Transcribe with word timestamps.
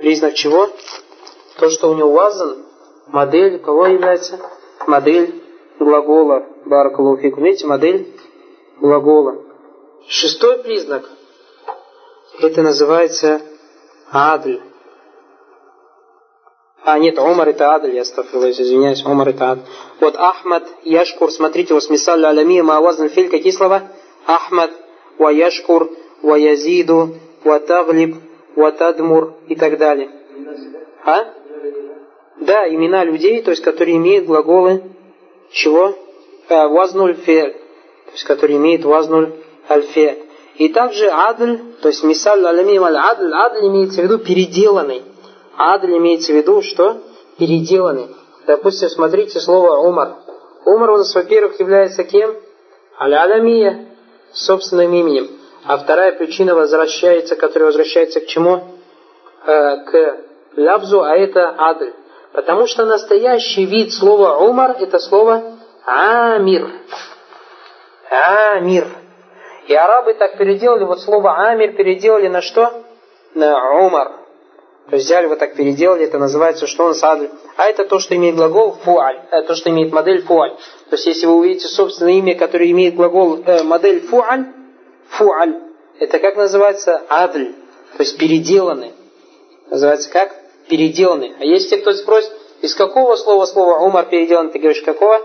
Признак 0.00 0.34
чего? 0.34 0.70
То, 1.58 1.68
что 1.68 1.90
у 1.90 1.94
него 1.94 2.12
вазан, 2.12 2.64
модель, 3.08 3.58
кого 3.58 3.86
является? 3.86 4.40
Модель 4.86 5.42
глагола. 5.78 6.46
Баракалуфикум. 6.64 7.44
Видите, 7.44 7.66
модель 7.66 8.08
глагола. 8.80 9.44
Шестой 10.08 10.62
признак. 10.62 11.04
Это 12.40 12.62
называется 12.62 13.42
адль. 14.10 14.60
А, 16.82 16.98
нет, 16.98 17.18
Умар 17.18 17.50
это 17.50 17.74
Адль, 17.74 17.94
я 17.94 18.06
стафилась, 18.06 18.58
извиняюсь, 18.58 19.04
Умар 19.04 19.28
это 19.28 19.50
Адль. 19.50 19.62
Вот 20.00 20.16
Ахмад, 20.16 20.64
Яшкур, 20.82 21.30
смотрите, 21.30 21.74
вот 21.74 21.82
смисаль 21.82 22.24
алямия 22.24 22.62
маавазн 22.62 23.08
филь, 23.08 23.28
какие 23.28 23.52
слова? 23.52 23.82
Ахмад, 24.26 24.70
ва 25.18 25.28
Яшкур, 25.28 25.90
ва 26.22 26.38
ва 28.56 28.72
Тадмур 28.72 29.34
и 29.48 29.54
так 29.56 29.78
далее. 29.78 30.10
А? 31.04 31.24
Да, 32.40 32.68
имена 32.68 33.04
людей, 33.04 33.42
то 33.42 33.50
есть, 33.50 33.62
которые 33.62 33.96
имеют 33.96 34.26
глаголы 34.26 34.82
чего? 35.50 35.94
А, 36.48 36.68
вазнуль 36.68 37.14
фе, 37.14 37.50
то 38.06 38.12
есть, 38.12 38.24
которые 38.24 38.58
имеют 38.58 38.84
вазнуль 38.84 39.34
альфе. 39.68 40.18
И 40.56 40.68
также 40.68 41.08
адль, 41.08 41.58
то 41.80 41.88
есть 41.88 42.02
мисаль 42.04 42.44
алямим 42.44 42.84
аль 42.84 42.96
адль, 42.96 43.32
адль 43.32 43.66
имеется 43.68 44.00
в 44.00 44.04
виду 44.04 44.18
переделанный. 44.18 45.02
Адль 45.56 45.96
имеется 45.96 46.32
в 46.32 46.36
виду, 46.36 46.62
что? 46.62 46.98
Переделанный. 47.38 48.08
Допустим, 48.46 48.88
смотрите 48.88 49.40
слово 49.40 49.78
Умар. 49.78 50.16
Умар 50.64 50.90
у 50.90 50.96
нас, 50.98 51.14
во-первых, 51.14 51.58
является 51.60 52.04
кем? 52.04 52.34
Аль-Аламия, 52.98 53.86
собственным 54.32 54.92
именем. 54.92 55.39
А 55.64 55.76
вторая 55.76 56.12
причина 56.12 56.54
возвращается, 56.54 57.36
которая 57.36 57.66
возвращается 57.66 58.20
к 58.20 58.26
чему? 58.26 58.62
Э, 59.46 59.76
к 59.84 60.16
лябзу, 60.56 61.02
а 61.02 61.16
это 61.16 61.54
адль. 61.56 61.92
Потому 62.32 62.66
что 62.66 62.86
настоящий 62.86 63.66
вид 63.66 63.92
слова 63.92 64.38
Умар 64.38 64.76
это 64.80 64.98
слово 64.98 65.58
Амир. 65.84 66.70
Амир. 68.10 68.86
И 69.66 69.74
арабы 69.74 70.14
так 70.14 70.38
переделали, 70.38 70.84
вот 70.84 71.00
слово 71.00 71.48
Амир 71.48 71.72
переделали 71.74 72.28
на 72.28 72.40
что? 72.40 72.82
На 73.34 73.80
Умар. 73.80 74.12
То 74.88 74.96
есть 74.96 75.06
взяли 75.06 75.26
вот 75.26 75.38
так 75.38 75.54
переделали, 75.54 76.04
это 76.04 76.18
называется, 76.18 76.66
что 76.66 76.84
он 76.84 76.94
садль. 76.94 77.28
А 77.56 77.66
это 77.66 77.84
то, 77.84 77.98
что 78.00 78.16
имеет 78.16 78.34
глагол 78.34 78.72
фуаль, 78.82 79.20
это 79.30 79.48
то, 79.48 79.54
что 79.54 79.70
имеет 79.70 79.92
модель 79.92 80.22
фуаль. 80.22 80.52
То 80.88 80.96
есть 80.96 81.06
если 81.06 81.26
вы 81.26 81.34
увидите 81.34 81.68
собственное 81.68 82.14
имя, 82.14 82.34
которое 82.34 82.70
имеет 82.70 82.96
глагол 82.96 83.40
э, 83.44 83.62
модель 83.62 84.00
фуаль, 84.00 84.46
фуаль, 85.10 85.60
это 85.98 86.18
как 86.18 86.36
называется 86.36 87.02
адль, 87.08 87.52
то 87.96 88.02
есть 88.02 88.18
переделанный. 88.18 88.92
Называется 89.68 90.10
как? 90.10 90.34
Переделанный. 90.68 91.34
А 91.38 91.44
если 91.44 91.76
кто 91.76 91.92
спросит, 91.92 92.32
из 92.62 92.74
какого 92.74 93.16
слова 93.16 93.46
слово 93.46 93.78
Умар 93.78 94.06
переделан, 94.06 94.50
ты 94.50 94.58
говоришь, 94.58 94.82
какого? 94.82 95.20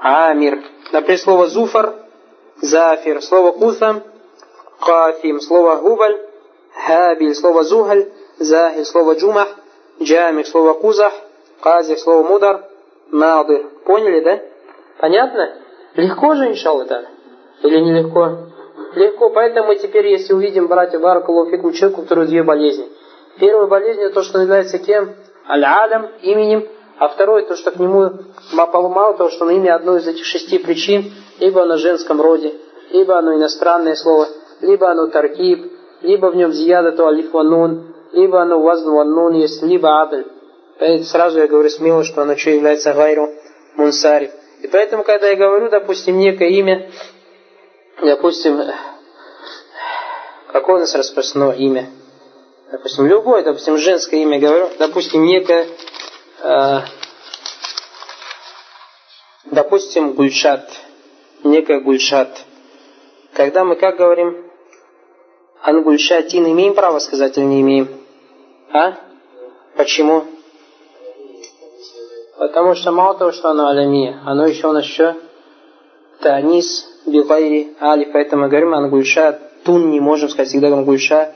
Амир. 0.00 0.62
Например, 0.92 1.18
слово 1.18 1.46
зуфар, 1.48 1.94
зафир, 2.60 3.22
слово 3.22 3.52
кусам, 3.52 4.02
кафим, 4.80 5.40
слово 5.40 5.76
губаль, 5.76 6.20
хабиль, 6.86 7.34
слово 7.34 7.64
зухаль, 7.64 8.12
захиль, 8.38 8.84
слово 8.84 9.14
джумах, 9.14 9.48
джамих, 10.00 10.46
слово 10.46 10.74
кузах, 10.74 11.12
казих, 11.60 11.98
слово 11.98 12.22
мудар, 12.26 12.64
надыр. 13.10 13.66
Поняли, 13.84 14.20
да? 14.20 14.40
Понятно? 14.98 15.54
Легко 15.94 16.34
же, 16.34 16.48
иншалла, 16.50 16.84
да? 16.84 17.06
Или 17.62 17.80
нелегко? 17.80 18.55
Легко, 18.96 19.28
поэтому 19.28 19.68
мы 19.68 19.76
теперь, 19.76 20.06
если 20.06 20.32
увидим, 20.32 20.68
братья 20.68 20.98
Баракалуфикум, 20.98 21.72
человеку, 21.74 22.00
у 22.00 22.04
которого 22.04 22.26
две 22.26 22.42
болезни. 22.42 22.88
Первая 23.38 23.66
болезнь, 23.66 24.00
это 24.00 24.14
то, 24.14 24.22
что 24.22 24.40
является 24.40 24.78
кем? 24.78 25.14
Аль-Адам, 25.46 26.08
именем, 26.22 26.66
а 26.98 27.08
второе, 27.08 27.42
то, 27.42 27.56
что 27.56 27.72
к 27.72 27.78
нему 27.78 28.10
мало 28.52 29.14
того, 29.18 29.28
что 29.28 29.44
на 29.44 29.50
имя 29.50 29.74
одной 29.74 30.00
из 30.00 30.08
этих 30.08 30.24
шести 30.24 30.58
причин, 30.58 31.12
либо 31.38 31.62
оно 31.62 31.74
в 31.74 31.80
женском 31.80 32.22
роде, 32.22 32.54
либо 32.90 33.18
оно 33.18 33.34
иностранное 33.34 33.96
слово, 33.96 34.28
либо 34.62 34.90
оно 34.90 35.08
таркиб, 35.08 35.72
либо 36.00 36.30
в 36.30 36.36
нем 36.36 36.52
зияда 36.52 36.92
то 36.92 37.06
алиф 37.06 37.34
ванун, 37.34 37.94
либо 38.12 38.40
оно 38.40 38.62
вазн 38.62 38.88
ваннун 38.88 39.34
есть, 39.34 39.62
либо 39.62 40.00
адль. 40.00 40.24
Поэтому 40.78 41.04
сразу 41.04 41.38
я 41.38 41.46
говорю 41.46 41.68
смело, 41.68 42.02
что 42.02 42.22
оно 42.22 42.34
что 42.36 42.48
является 42.48 42.94
гайру 42.94 43.28
мунсариф. 43.76 44.30
И 44.62 44.68
поэтому, 44.68 45.04
когда 45.04 45.28
я 45.28 45.36
говорю, 45.36 45.68
допустим, 45.68 46.16
некое 46.16 46.48
имя, 46.48 46.88
допустим, 48.02 48.62
какое 50.52 50.76
у 50.76 50.78
нас 50.80 50.94
распространено 50.94 51.52
имя? 51.52 51.90
Допустим, 52.70 53.06
любое, 53.06 53.42
допустим, 53.42 53.78
женское 53.78 54.22
имя 54.22 54.40
говорю, 54.40 54.70
допустим, 54.78 55.24
некое, 55.24 55.68
э, 56.42 56.80
допустим, 59.44 60.14
гульшат, 60.14 60.68
некое 61.44 61.80
гульшат. 61.80 62.44
Когда 63.34 63.64
мы 63.64 63.76
как 63.76 63.96
говорим? 63.96 64.46
Ангульшатин 65.62 66.44
имеем 66.52 66.74
право 66.74 66.98
сказать 66.98 67.36
или 67.38 67.44
не 67.44 67.60
имеем? 67.60 67.88
А? 68.72 68.96
Почему? 69.76 70.24
Потому 72.38 72.74
что 72.74 72.92
мало 72.92 73.16
того, 73.16 73.32
что 73.32 73.50
оно 73.50 73.68
алямия, 73.68 74.20
оно 74.24 74.46
еще 74.46 74.68
у 74.68 74.72
нас 74.72 74.84
что? 74.84 75.16
Танис, 76.20 76.86
бигайри, 77.06 77.74
али, 77.80 78.08
поэтому 78.12 78.42
мы 78.42 78.48
говорим 78.48 78.74
ангульша, 78.74 79.38
тун 79.64 79.90
не 79.90 80.00
можем 80.00 80.28
сказать, 80.28 80.48
всегда 80.48 80.68
ангульша, 80.68 81.32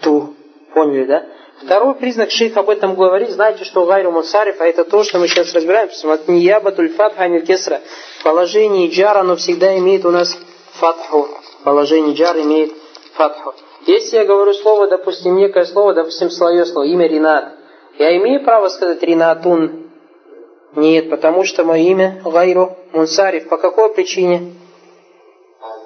ту. 0.00 0.34
Поняли, 0.74 1.04
да? 1.04 1.26
Второй 1.62 1.94
признак 1.94 2.30
шейх 2.30 2.56
об 2.56 2.70
этом 2.70 2.94
говорит, 2.94 3.30
знаете, 3.30 3.64
что 3.64 3.84
гайру 3.84 4.12
мусариф, 4.12 4.60
а 4.60 4.66
это 4.66 4.84
то, 4.84 5.02
что 5.02 5.18
мы 5.18 5.26
сейчас 5.26 5.52
разбираем. 5.54 5.90
Смотрите, 5.90 6.32
ниябатуль 6.32 6.90
фатха 6.90 7.24
аниль 7.24 7.44
кесра. 7.44 7.80
Положение 8.22 8.88
джар, 8.90 9.18
оно 9.18 9.34
всегда 9.36 9.76
имеет 9.78 10.04
у 10.04 10.10
нас 10.10 10.38
фатху. 10.74 11.26
Положение 11.64 12.14
джар 12.14 12.36
имеет 12.38 12.72
фатху. 13.14 13.54
Если 13.86 14.18
я 14.18 14.24
говорю 14.24 14.52
слово, 14.54 14.86
допустим, 14.86 15.36
некое 15.36 15.64
слово, 15.64 15.94
допустим, 15.94 16.30
свое 16.30 16.64
слово, 16.64 16.86
имя 16.86 17.08
Ринат, 17.08 17.54
я 17.98 18.16
имею 18.18 18.44
право 18.44 18.68
сказать 18.68 19.02
Ринатун? 19.02 19.90
Нет, 20.76 21.10
потому 21.10 21.42
что 21.42 21.64
мое 21.64 21.82
имя 21.82 22.22
Гайру 22.24 22.76
Мунсариф. 22.92 23.48
По 23.48 23.56
какой 23.56 23.92
причине? 23.92 24.52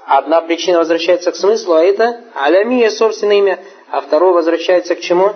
Одна 0.06 0.40
причина 0.40 0.78
возвращается 0.78 1.32
к 1.32 1.36
смыслу, 1.36 1.74
а 1.74 1.82
это 1.82 2.20
Алямия, 2.34 2.90
собственное 2.90 3.36
имя. 3.36 3.58
А 3.90 4.00
второе 4.00 4.32
возвращается 4.32 4.94
к 4.94 5.00
чему? 5.00 5.30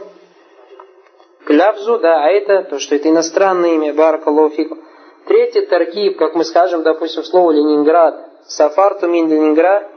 К 1.44 1.50
лявзу, 1.50 1.98
да, 1.98 2.24
а 2.24 2.28
это 2.30 2.64
то, 2.64 2.78
что 2.78 2.96
это 2.96 3.08
иностранное 3.08 3.74
имя, 3.74 3.94
Баракалуфику. 3.94 4.78
Третий 5.26 5.66
таркиб, 5.66 6.18
как 6.18 6.34
мы 6.34 6.44
скажем, 6.44 6.82
допустим, 6.82 7.22
слово 7.22 7.52
Ленинград. 7.52 8.14
Сафарту 8.46 9.08
мин 9.08 9.28
Ленинград. 9.28 9.88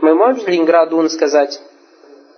Мы 0.00 0.14
можем 0.14 0.46
Ленинградун 0.46 1.08
сказать? 1.10 1.60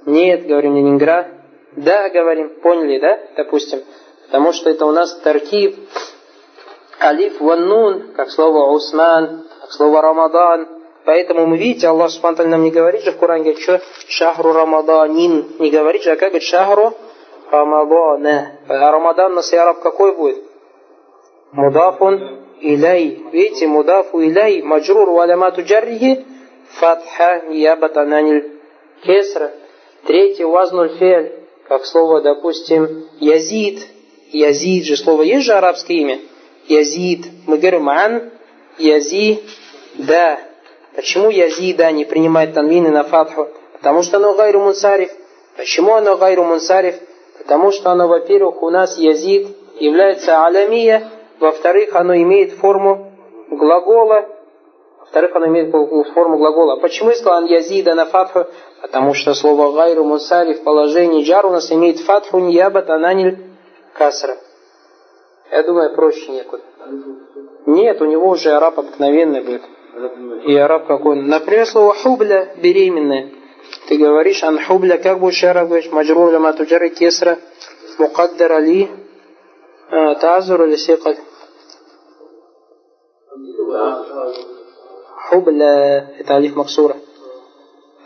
Нет, 0.06 0.46
говорим 0.46 0.76
Ленинград. 0.76 1.28
Да, 1.76 2.08
говорим, 2.10 2.60
поняли, 2.60 2.98
да, 2.98 3.18
допустим. 3.36 3.80
Потому 4.26 4.52
что 4.52 4.70
это 4.70 4.84
у 4.86 4.92
нас 4.92 5.14
таркиб. 5.20 5.76
Алиф 7.00 7.40
ваннун, 7.40 8.12
как 8.14 8.30
слово 8.30 8.70
Усман, 8.70 9.44
как 9.60 9.72
слово 9.72 10.02
Рамадан. 10.02 10.81
Поэтому 11.04 11.46
мы 11.46 11.56
видите, 11.56 11.88
Аллах 11.88 12.10
Субтитры 12.10 12.46
нам 12.46 12.62
не 12.62 12.70
говорит 12.70 13.02
же 13.02 13.12
в 13.12 13.18
Коране, 13.18 13.44
говорит, 13.44 13.62
что 13.62 13.80
шахру 14.08 14.52
Рамаданин. 14.52 15.56
Не 15.58 15.70
говорит 15.70 16.02
же, 16.02 16.12
а 16.12 16.16
как 16.16 16.30
говорит 16.30 16.48
шахру 16.48 16.94
Рамадана. 17.50 18.58
А 18.68 18.90
Рамадан 18.90 19.34
на 19.34 19.40
араб 19.40 19.80
какой 19.80 20.14
будет? 20.14 20.42
Мудафун 21.52 22.40
илей. 22.60 23.24
Видите, 23.32 23.66
мудафу 23.66 24.22
илей, 24.22 24.62
маджрур 24.62 25.10
валямату 25.10 25.62
джаррихи, 25.62 26.24
фатха 26.78 27.42
ниябатан 27.48 28.12
аниль 28.12 28.60
кесра. 29.04 29.50
Третий 30.06 30.44
вазнуль 30.44 30.96
фель, 30.98 31.32
как 31.68 31.84
слово, 31.84 32.22
допустим, 32.22 33.06
язид. 33.18 33.86
Язид 34.30 34.84
же 34.84 34.96
слово, 34.96 35.22
есть 35.22 35.44
же 35.44 35.52
арабское 35.52 35.96
имя? 35.98 36.20
Язид. 36.66 37.26
Мы 37.46 37.58
говорим 37.58 37.88
ан, 37.88 38.30
язи, 38.78 39.40
да. 39.94 40.38
Почему 40.94 41.30
язида 41.30 41.90
не 41.90 42.04
принимает 42.04 42.54
танвины 42.54 42.90
на 42.90 43.04
фатху? 43.04 43.48
Потому 43.72 44.02
что 44.02 44.18
оно 44.18 44.34
гайру 44.34 44.60
мунсариф. 44.60 45.10
Почему 45.56 45.94
оно 45.94 46.16
гайру 46.16 46.44
мунсариф? 46.44 46.96
Потому 47.38 47.72
что 47.72 47.90
оно, 47.90 48.08
во-первых, 48.08 48.62
у 48.62 48.70
нас 48.70 48.98
язид 48.98 49.48
является 49.80 50.44
алямия, 50.44 51.08
во-вторых, 51.40 51.94
оно 51.94 52.14
имеет 52.14 52.52
форму 52.52 53.12
глагола, 53.50 54.28
во-вторых, 55.00 55.34
оно 55.34 55.46
имеет 55.46 55.70
форму 56.14 56.36
глагола. 56.36 56.76
Почему 56.76 57.10
я 57.10 57.16
сказал 57.16 57.44
язида 57.44 57.94
на 57.94 58.06
фатху? 58.06 58.46
Потому 58.80 59.14
что 59.14 59.34
слово 59.34 59.72
гайру 59.72 60.04
мунсариф 60.04 60.60
в 60.60 60.64
положении 60.64 61.24
джар 61.24 61.46
у 61.46 61.50
нас 61.50 61.72
имеет 61.72 62.00
фатху 62.00 62.38
ньябат 62.38 62.88
ананиль 62.90 63.38
касра. 63.94 64.36
Я 65.50 65.62
думаю, 65.64 65.94
проще 65.94 66.30
некуда. 66.30 66.62
Нет, 67.66 68.00
у 68.00 68.04
него 68.06 68.28
уже 68.28 68.52
араб 68.52 68.78
обыкновенный 68.78 69.42
будет. 69.42 69.62
И 70.46 70.56
араб 70.56 70.86
какой? 70.86 71.16
Например, 71.16 71.66
слово 71.66 71.94
хубля 71.94 72.54
беременная. 72.56 73.30
Ты 73.88 73.98
говоришь 73.98 74.42
анхубля, 74.42 74.98
как 74.98 75.18
будешь 75.18 75.36
шара 75.36 75.66
говоришь, 75.66 75.90
маджрур 75.90 76.32
ля 76.32 76.38
матуджары 76.38 76.90
кесра, 76.90 77.38
мукаддара 77.98 78.58
ли, 78.58 78.90
тазур 80.20 80.64
или 80.64 80.76
сикаль. 80.76 81.18
Хубля, 85.28 86.10
это 86.18 86.34
алиф 86.34 86.56
максура. 86.56 86.96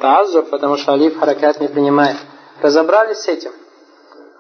Тазур, 0.00 0.44
потому 0.46 0.76
что 0.76 0.92
алиф 0.92 1.18
харакат 1.18 1.60
не 1.60 1.68
принимает. 1.68 2.16
Разобрались 2.60 3.18
с 3.18 3.28
этим? 3.28 3.52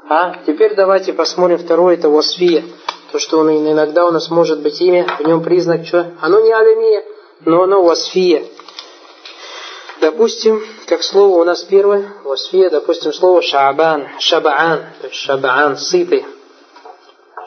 А? 0.08 0.42
Теперь 0.46 0.74
давайте 0.74 1.12
посмотрим 1.12 1.58
второе, 1.58 1.94
это 1.94 2.08
васфия. 2.08 2.64
То, 3.12 3.18
что 3.18 3.38
он 3.38 3.50
иногда 3.50 4.06
у 4.06 4.10
нас 4.10 4.30
может 4.30 4.62
быть 4.62 4.80
имя, 4.80 5.06
в 5.18 5.26
нем 5.26 5.42
признак 5.42 5.86
что? 5.86 6.12
Оно 6.20 6.40
не 6.40 6.52
алимия, 6.52 7.02
но 7.40 7.62
оно 7.62 7.82
васфия. 7.82 8.44
Допустим, 10.00 10.64
как 10.86 11.02
слово 11.02 11.40
у 11.40 11.44
нас 11.44 11.62
первое, 11.64 12.12
васфия, 12.24 12.70
допустим, 12.70 13.12
слово 13.12 13.42
шабан, 13.42 14.08
шабаан, 14.18 14.84
то 15.00 15.06
есть 15.08 15.18
шабаан, 15.18 15.76
сытый. 15.76 16.24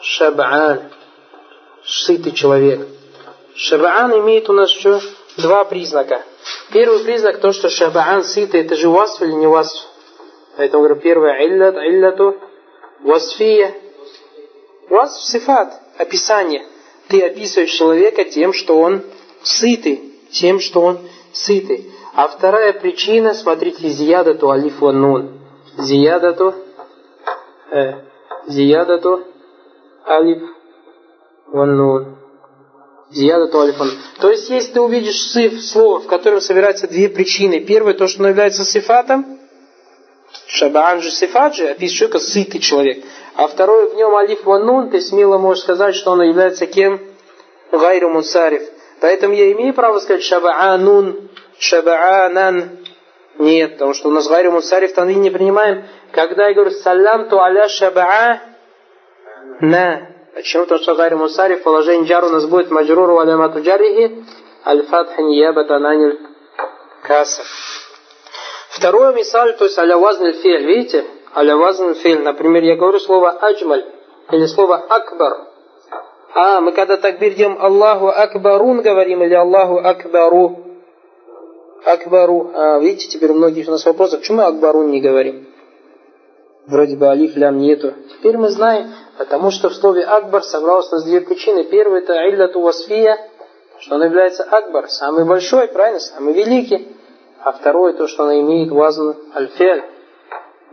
Шабаан, 0.02 0.90
сытый 1.84 2.32
человек. 2.32 2.86
Шабаан 3.54 4.18
имеет 4.20 4.48
у 4.48 4.52
нас 4.52 4.70
что? 4.70 5.00
Два 5.36 5.64
признака. 5.64 6.22
Первый 6.72 7.04
признак, 7.04 7.40
то, 7.40 7.52
что 7.52 7.68
шабаан 7.68 8.24
сытый, 8.24 8.62
это 8.62 8.76
же 8.76 8.88
васф 8.88 9.22
или 9.22 9.32
не 9.32 9.46
васф? 9.46 9.86
Поэтому 10.56 10.84
говорю, 10.84 11.00
первое, 11.00 11.46
иллят, 11.46 11.76
илляту, 11.76 12.36
васфия. 13.00 13.74
Васф 14.88 15.22
сифат, 15.22 15.72
описание. 15.98 16.66
Ты 17.08 17.22
описываешь 17.22 17.70
человека 17.70 18.24
тем, 18.24 18.52
что 18.52 18.78
он 18.78 19.02
сытый, 19.42 20.14
тем, 20.32 20.60
что 20.60 20.80
он 20.80 20.98
сытый. 21.32 21.90
А 22.14 22.28
вторая 22.28 22.72
причина, 22.72 23.34
смотрите, 23.34 23.88
зиядату 23.88 24.50
алиф 24.50 24.80
ван 24.80 25.00
нун. 25.00 25.40
Зиядату, 25.78 26.54
э, 27.70 27.92
зиядату 28.48 29.24
алиф 30.06 30.42
нун. 31.52 32.16
Зиядату 33.10 33.60
алиф 33.60 33.78
ван 33.78 33.90
То 34.20 34.30
есть, 34.30 34.50
если 34.50 34.72
ты 34.72 34.80
увидишь 34.80 35.32
сиф, 35.32 35.62
слово, 35.62 36.00
в 36.00 36.06
котором 36.06 36.40
собираются 36.40 36.88
две 36.88 37.08
причины. 37.08 37.60
Первое, 37.60 37.94
то, 37.94 38.06
что 38.06 38.20
оно 38.20 38.28
является 38.28 38.64
сифатом, 38.64 39.38
Шабаан 40.46 41.00
же 41.00 41.10
сифат 41.10 41.54
же, 41.54 41.68
описывает 41.68 41.98
человека 41.98 42.18
сытый 42.18 42.60
человек. 42.60 43.04
А 43.36 43.46
второе, 43.48 43.88
в 43.88 43.94
нем 43.94 44.14
алиф 44.14 44.44
ван 44.44 44.66
нун, 44.66 44.90
ты 44.90 45.00
смело 45.00 45.38
можешь 45.38 45.62
сказать, 45.62 45.94
что 45.94 46.12
оно 46.12 46.24
является 46.24 46.66
кем? 46.66 47.00
Гайру 47.72 48.10
мусариф. 48.10 48.62
Поэтому 49.00 49.34
я 49.34 49.50
имею 49.52 49.72
право 49.74 49.98
сказать 49.98 50.22
шабаанун, 50.22 51.30
шабаанан. 51.58 52.78
Нет, 53.38 53.72
потому 53.74 53.94
что 53.94 54.08
у 54.08 54.12
нас 54.12 54.28
гайру 54.28 54.52
мусариф 54.52 54.94
танвин 54.94 55.22
не 55.22 55.30
принимаем. 55.30 55.84
Когда 56.12 56.48
я 56.48 56.54
говорю 56.54 56.70
салям, 56.70 57.28
то 57.28 57.40
аля 57.40 57.68
шабаа 57.68 58.40
на. 59.60 60.08
Почему? 60.34 60.64
Потому 60.64 60.82
что 60.82 60.94
гайру 60.94 61.16
мусариф 61.16 61.62
положение 61.62 62.06
джар 62.06 62.24
у 62.24 62.28
нас 62.28 62.44
будет 62.46 62.70
маджруру 62.70 63.18
алямату 63.18 63.62
джарихи 63.62 64.24
аль-фатх 64.66 65.18
ниябат 65.18 65.70
ананиль 65.70 66.18
каср. 67.02 67.44
Второе 68.70 69.14
мисаль, 69.14 69.56
то 69.56 69.64
есть 69.64 69.78
аля 69.78 69.96
вазн 69.96 70.32
фель, 70.42 70.66
видите? 70.66 71.04
Аля 71.34 71.56
вазн 71.56 71.92
фель. 71.94 72.22
Например, 72.22 72.62
я 72.62 72.76
говорю 72.76 73.00
слово 73.00 73.30
аджмаль 73.30 73.86
или 74.30 74.46
слово 74.46 74.76
акбар. 74.76 75.49
А, 76.34 76.60
мы 76.60 76.72
когда 76.72 76.96
такбир 76.96 77.34
делаем 77.34 77.58
Аллаху 77.60 78.08
Акбарун 78.08 78.82
говорим 78.82 79.22
или 79.22 79.34
Аллаху 79.34 79.78
Акбару. 79.78 80.60
Акбару. 81.84 82.50
А, 82.54 82.78
видите, 82.78 83.08
теперь 83.08 83.30
у 83.30 83.34
многих 83.34 83.66
у 83.68 83.72
нас 83.72 83.84
вопросов, 83.84 84.20
почему 84.20 84.38
мы 84.38 84.44
Акбарун 84.44 84.90
не 84.90 85.00
говорим? 85.00 85.48
Вроде 86.66 86.96
бы 86.96 87.08
алиф 87.08 87.36
лям 87.36 87.58
нету. 87.58 87.94
Теперь 88.10 88.36
мы 88.36 88.50
знаем, 88.50 88.92
потому 89.18 89.50
что 89.50 89.70
в 89.70 89.74
слове 89.74 90.04
Акбар 90.04 90.44
собралось 90.44 90.88
у 90.92 90.96
нас 90.96 91.04
две 91.04 91.20
причины. 91.20 91.64
Первая 91.64 92.00
это 92.00 92.12
Илляту 92.28 92.60
Васфия, 92.60 93.18
что 93.80 93.96
он 93.96 94.04
является 94.04 94.44
Акбар, 94.44 94.88
самый 94.88 95.24
большой, 95.24 95.66
правильно, 95.68 95.98
самый 95.98 96.34
великий. 96.34 96.96
А 97.42 97.52
второе 97.52 97.94
то, 97.94 98.06
что 98.06 98.24
она 98.24 98.38
имеет 98.40 98.70
вазн 98.70 99.12
аль-фиаль. 99.34 99.82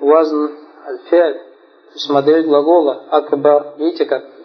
Вазн 0.01 0.47
аль-фиаль. 0.85 1.33
То 1.33 1.93
есть 1.93 2.09
модель 2.09 2.43
глагола 2.43 3.05
Акбар. 3.09 3.75
Видите 3.77 4.05
как? 4.05 4.36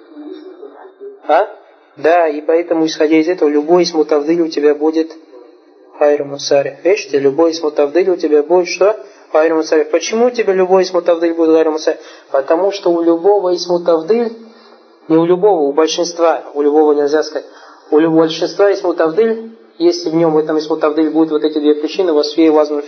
А? 1.27 1.49
Да, 1.97 2.29
и 2.29 2.41
поэтому, 2.41 2.87
исходя 2.87 3.17
из 3.17 3.29
этого, 3.29 3.49
любой 3.49 3.83
из 3.83 3.93
мутавдыль 3.93 4.41
у 4.41 4.49
тебя 4.49 4.75
будет 4.75 5.13
хайр 5.99 6.25
мусари. 6.25 6.79
Видите, 6.83 7.19
любой 7.19 7.53
из 7.53 7.63
мутавдыль 7.63 8.11
у 8.11 8.17
тебя 8.17 8.43
будет 8.43 8.69
что? 8.69 8.99
Хайр 9.31 9.55
мусари. 9.55 9.85
Почему 9.85 10.27
у 10.27 10.31
тебя 10.31 10.53
любой 10.53 10.83
из 10.85 10.93
мутавдыль 10.93 11.35
будет 11.35 11.55
хайр 11.55 11.71
мусари? 11.71 11.99
Потому 12.31 12.73
что 12.73 12.91
у 12.91 13.03
любого 13.03 13.51
из 13.51 13.69
мутавдыль, 13.69 14.33
не 15.09 15.17
у 15.17 15.25
любого, 15.25 15.61
у 15.61 15.73
большинства, 15.73 16.45
у 16.55 16.63
любого 16.63 16.93
нельзя 16.93 17.23
сказать, 17.23 17.47
у 17.91 17.99
любого 17.99 18.21
большинства 18.21 18.71
из 18.71 18.83
мутавдыль, 18.83 19.53
если 19.79 20.11
в 20.11 20.15
нем, 20.15 20.33
в 20.33 20.39
этом 20.39 20.59
исму 20.59 20.77
тавдыль 20.77 21.11
будут 21.11 21.33
вот 21.33 21.45
эти 21.45 21.59
две 21.59 21.75
причины, 21.75 22.13
васфе 22.13 22.47
и 22.47 22.51
вазнул 22.51 22.83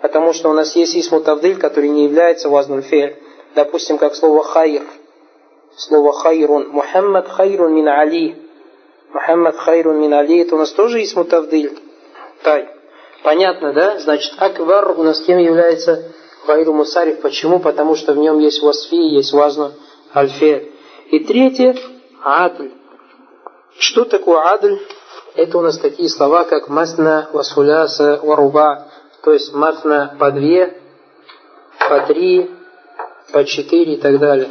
потому 0.00 0.32
что 0.32 0.50
у 0.50 0.52
нас 0.52 0.74
есть 0.76 0.96
исму 0.96 1.20
тавдыль, 1.20 1.56
который 1.56 1.90
не 1.90 2.04
является 2.04 2.48
вазнул 2.48 2.80
Допустим, 3.54 3.98
как 3.98 4.14
слово 4.14 4.42
хайр– 4.42 4.82
слово 5.76 6.12
хайрун. 6.12 6.68
Мухаммад 6.68 7.28
хайрун 7.28 7.74
мин 7.74 7.88
Али. 7.88 8.36
Мухаммад 9.12 9.56
хайрун 9.56 10.00
мин 10.00 10.14
Али. 10.14 10.38
Это 10.38 10.54
у 10.54 10.58
нас 10.58 10.72
тоже 10.72 11.00
есть 11.00 11.16
мутавдиль. 11.16 11.78
Тай. 12.42 12.68
Понятно, 13.22 13.72
да? 13.72 13.98
Значит, 13.98 14.34
аквар 14.38 14.98
у 14.98 15.02
нас 15.02 15.20
кем 15.20 15.38
является 15.38 16.12
Гайру 16.46 16.72
Мусариф. 16.72 17.20
Почему? 17.20 17.60
Потому 17.60 17.94
что 17.94 18.12
в 18.12 18.18
нем 18.18 18.38
есть 18.38 18.62
васфи, 18.62 18.94
есть 18.94 19.32
вазну 19.32 19.72
альфе. 20.14 20.72
И 21.10 21.20
третье, 21.20 21.76
адль. 22.22 22.72
Что 23.78 24.04
такое 24.04 24.40
адль? 24.40 24.78
Это 25.34 25.58
у 25.58 25.60
нас 25.62 25.78
такие 25.78 26.08
слова, 26.08 26.44
как 26.44 26.68
масна, 26.68 27.28
васуляса, 27.32 28.20
варуба. 28.22 28.88
То 29.22 29.32
есть 29.32 29.54
масна 29.54 30.16
по 30.18 30.30
две, 30.30 30.78
по 31.88 32.00
три, 32.06 32.50
по 33.32 33.44
четыре 33.44 33.94
и 33.94 34.00
так 34.00 34.18
далее. 34.18 34.50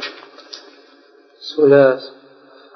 Суляс. 1.41 2.13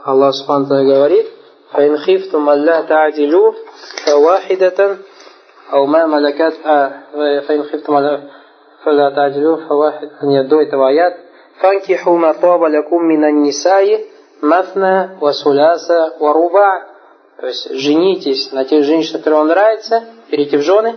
Аллах 0.03 0.35
Субхану 0.35 0.65
говорит, 0.65 1.27
فإن 1.73 1.97
خفتم 1.97 2.50
ألا 2.50 2.81
تعدلوا 2.81 3.53
فواحدة 4.06 4.97
أو 5.73 5.85
ما 5.85 6.06
ملكت 6.06 6.53
فإن 7.47 7.63
خفتم 7.63 8.18
فلا 8.85 9.09
تعدلوا 9.15 9.57
فواحد 9.68 10.09
нет 10.23 10.47
до 10.47 10.62
этого 10.62 10.88
аят 10.88 11.13
فانكحوا 11.62 12.18
ما 12.18 12.31
طاب 12.31 12.63
لكم 12.63 13.01
من 13.01 13.23
النساء 13.23 13.99
مثنى 14.44 15.09
وثلاث 15.21 15.92
ورباع 16.19 16.92
то 17.40 17.47
есть 17.47 17.71
женитесь 17.71 18.51
на 18.51 18.66
тех 18.66 18.83
женщинах, 18.83 19.21
которые 19.21 19.40
вам 19.40 19.47
нравятся, 19.47 20.06
берите 20.30 20.59
в 20.59 20.61
жены 20.61 20.95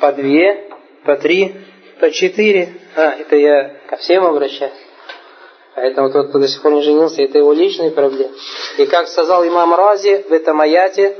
по 0.00 0.10
две, 0.10 0.70
по 1.04 1.14
три, 1.14 1.54
по 2.00 2.10
четыре. 2.10 2.70
А, 2.96 3.12
это 3.12 3.36
я 3.36 3.76
ко 3.88 3.96
всем 3.96 4.24
обращаюсь. 4.24 4.81
Поэтому 5.75 6.11
тот, 6.11 6.29
кто 6.29 6.39
до 6.39 6.47
сих 6.47 6.61
пор 6.61 6.73
не 6.73 6.81
женился, 6.81 7.21
это 7.23 7.39
его 7.39 7.51
личные 7.51 7.91
проблемы. 7.91 8.31
И 8.77 8.85
как 8.85 9.07
сказал 9.07 9.45
имам 9.47 9.73
Рази 9.73 10.23
в 10.29 10.31
этом 10.31 10.61
аяте, 10.61 11.15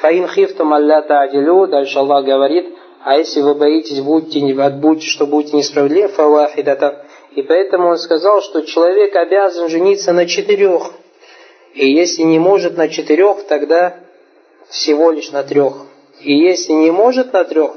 «Фаин 0.00 0.28
хифтум 0.28 0.72
алля 0.72 1.02
та'адилю», 1.02 1.66
дальше 1.66 1.98
Аллах 1.98 2.24
говорит, 2.24 2.66
а 3.02 3.18
если 3.18 3.40
вы 3.40 3.54
боитесь, 3.54 4.00
будьте, 4.00 4.40
будьте, 4.70 5.06
что 5.06 5.26
будете 5.26 5.56
несправедливы, 5.56 6.08
фавахидата. 6.08 7.04
И 7.34 7.42
поэтому 7.42 7.88
он 7.88 7.98
сказал, 7.98 8.42
что 8.42 8.62
человек 8.62 9.14
обязан 9.14 9.68
жениться 9.68 10.12
на 10.12 10.26
четырех. 10.26 10.92
И 11.74 11.90
если 11.90 12.22
не 12.22 12.38
может 12.38 12.76
на 12.76 12.88
четырех, 12.88 13.44
тогда 13.46 13.96
всего 14.68 15.10
лишь 15.10 15.30
на 15.30 15.42
трех. 15.42 15.74
И 16.20 16.34
если 16.34 16.72
не 16.72 16.90
может 16.90 17.32
на 17.32 17.44
трех, 17.44 17.72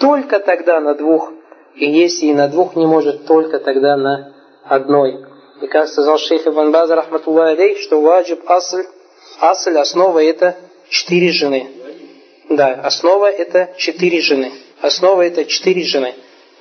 только 0.00 0.40
тогда 0.40 0.80
на 0.80 0.94
двух. 0.94 1.32
И 1.76 1.84
если 1.84 2.26
и 2.26 2.34
на 2.34 2.48
двух 2.48 2.76
не 2.76 2.86
может, 2.86 3.26
только 3.26 3.58
тогда 3.58 3.96
на 3.96 4.32
одной. 4.64 5.33
И 5.62 5.66
как 5.66 5.88
сказал 5.88 6.18
шейх 6.18 6.46
Ибн 6.46 6.72
Баз, 6.72 6.90
рахматуллах 6.90 7.50
алейх, 7.50 7.78
что 7.78 8.00
ваджиб 8.00 8.40
асль, 8.46 8.84
асль, 9.40 9.78
основа 9.78 10.22
это 10.22 10.56
четыре 10.88 11.30
жены. 11.30 11.68
Да, 12.50 12.80
основа 12.82 13.30
это 13.30 13.74
четыре 13.78 14.20
жены. 14.20 14.52
Основа 14.80 15.22
это 15.22 15.44
четыре 15.44 15.84
жены. 15.84 16.14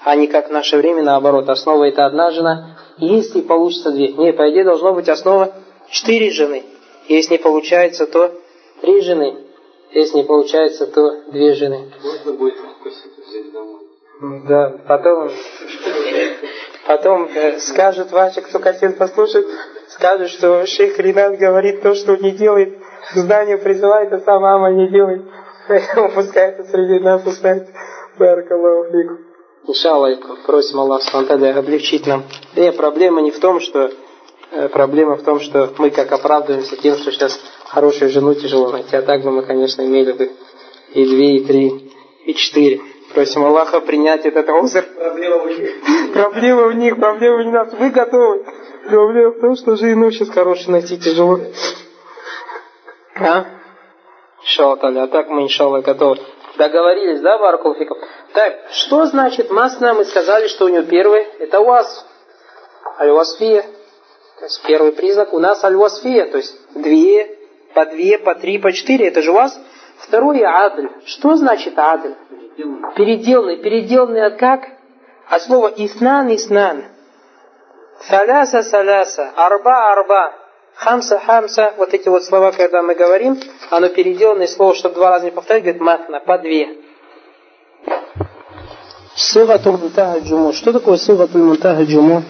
А 0.04 0.16
не 0.16 0.28
как 0.28 0.50
в 0.50 0.52
наше 0.52 0.78
время 0.78 1.02
наоборот. 1.02 1.50
Основа 1.50 1.86
это 1.86 2.06
одна 2.06 2.32
жена. 2.32 2.78
Если 2.98 3.42
получится 3.42 3.92
две. 3.92 4.10
Не, 4.10 4.34
по 4.34 4.50
идее 4.52 4.64
должно 4.64 4.94
быть 4.94 5.10
основа 5.10 5.54
четыре 5.90 6.30
жены. 6.30 6.64
Если 7.08 7.34
не 7.34 7.38
получается, 7.40 8.06
то 8.06 8.32
три 8.82 9.02
жены. 9.02 9.38
Если 9.92 10.18
не 10.18 10.24
получается, 10.24 10.88
то 10.88 11.24
две 11.32 11.54
жены. 11.54 11.92
Можно 12.04 12.34
будет 12.34 12.56
взять 13.28 13.52
домой. 13.52 13.82
Да, 14.48 14.74
потом 14.88 15.30
Потом 16.86 17.30
э, 17.34 17.60
скажут 17.60 18.12
ваши, 18.12 18.42
кто 18.42 18.60
хотел 18.60 18.92
послушать, 18.94 19.46
скажут, 19.90 20.30
что 20.30 20.66
шейх 20.66 21.00
Ринат 21.00 21.38
говорит 21.38 21.82
то, 21.82 21.96
что 21.96 22.16
не 22.18 22.32
делает, 22.32 22.78
к 23.14 23.16
знанию 23.16 23.60
призывает, 23.60 24.12
а 24.12 24.20
сам 24.20 24.42
мама 24.42 24.72
не 24.72 24.90
делает. 24.90 25.24
Поэтому 25.68 26.12
пускай 26.12 26.50
это 26.50 26.66
среди 26.66 27.00
нас 27.00 27.26
узнает. 27.26 27.68
Баракаллаху 28.18 28.92
фику. 28.92 29.18
Иншаллах, 29.66 30.20
просим 30.46 30.80
Аллах 30.82 31.04
Субтитры 31.04 31.52
облегчить 31.52 32.06
нам. 32.06 32.24
И 32.56 32.70
проблема 32.72 33.22
не 33.22 33.32
в 33.32 33.40
том, 33.40 33.62
что 33.62 33.92
э, 34.52 34.68
проблема 34.68 35.16
в 35.16 35.24
том, 35.24 35.40
что 35.40 35.74
мы 35.78 35.90
как 35.90 36.12
оправдываемся 36.12 36.76
тем, 36.76 36.98
что 36.98 37.12
сейчас 37.12 37.40
хорошую 37.70 38.12
жену 38.12 38.36
тяжело 38.36 38.72
найти, 38.72 38.96
а 38.96 39.02
так 39.02 39.24
бы 39.24 39.32
мы, 39.32 39.44
конечно, 39.44 39.82
имели 39.84 40.12
бы 40.12 40.32
и 40.94 41.06
две, 41.06 41.38
и 41.38 41.46
три, 41.46 41.94
и 42.26 42.34
четыре. 42.34 42.82
Просим 43.14 43.46
Аллаха 43.46 43.80
принять 43.80 44.26
этот 44.26 44.50
озер. 44.50 44.86
Проблема 44.98 45.46
них. 45.46 45.72
Проблема 46.14 46.68
у 46.68 46.72
них, 46.72 47.00
проблема 47.00 47.44
не 47.44 47.52
нас. 47.52 47.74
Вы 47.74 47.90
готовы. 47.90 48.46
Проблема 48.88 49.32
в 49.32 49.40
том, 49.40 49.56
что 49.56 49.76
жену 49.76 50.12
сейчас 50.12 50.30
хорошую 50.30 50.72
найти 50.72 50.98
тяжело. 51.00 51.40
А? 53.16 53.46
Иншаллах, 54.44 54.84
а 54.84 55.08
так 55.08 55.30
мы, 55.30 55.44
иншаллах, 55.44 55.84
готовы. 55.84 56.18
Договорились, 56.58 57.22
да, 57.22 57.40
Баракулфиков? 57.40 57.98
Так, 58.34 58.54
что 58.72 59.06
значит 59.06 59.50
масна? 59.50 59.96
Мы 59.96 60.06
сказали, 60.06 60.48
что 60.50 60.66
у 60.66 60.70
него 60.70 60.84
первый, 60.84 61.24
это 61.40 61.60
уаз. 61.60 62.06
Аль-Васфия. 63.00 63.64
То 64.40 64.46
есть 64.46 64.62
первый 64.68 64.92
признак 64.92 65.34
у 65.34 65.40
нас 65.40 65.64
аль-Васфия, 65.64 66.28
то 66.28 66.38
есть 66.38 66.56
две, 66.76 67.38
по 67.74 67.86
две, 67.86 68.20
по 68.20 68.36
три, 68.36 68.60
по 68.60 68.72
четыре, 68.72 69.08
это 69.08 69.22
же 69.22 69.32
у 69.32 69.36
вас. 69.36 69.60
Второй 69.98 70.44
адль. 70.44 70.90
Что 71.06 71.36
значит 71.36 71.74
адль? 71.78 72.14
Переделанный. 72.96 73.58
Переделанный 73.58 74.26
от 74.26 74.38
как? 74.38 74.62
От 75.30 75.42
слова 75.44 75.72
иснан, 75.78 76.34
иснан. 76.36 76.86
Саляса, 78.08 78.64
саляса. 78.64 79.32
Арба, 79.36 79.94
арба. 79.94 80.34
Хамса, 80.76 81.20
хамса. 81.20 81.74
Вот 81.78 81.94
эти 81.94 82.10
вот 82.10 82.24
слова, 82.24 82.52
когда 82.52 82.82
мы 82.82 82.96
говорим, 82.96 83.40
оно 83.70 83.90
переделанное 83.90 84.48
слово, 84.48 84.76
чтобы 84.76 84.96
два 84.96 85.12
раза 85.12 85.26
не 85.26 85.32
повторять, 85.32 85.64
говорит 85.64 85.82
матна, 85.82 86.20
по 86.20 86.38
две. 86.38 86.78
Сыгатуль 89.16 89.78
мунтага 89.78 90.20
джуму. 90.20 90.54
Что 90.54 90.74
такое 90.74 90.98
сыгатуль 90.98 91.42
мунтага 91.42 91.84
джуму? 91.84 92.24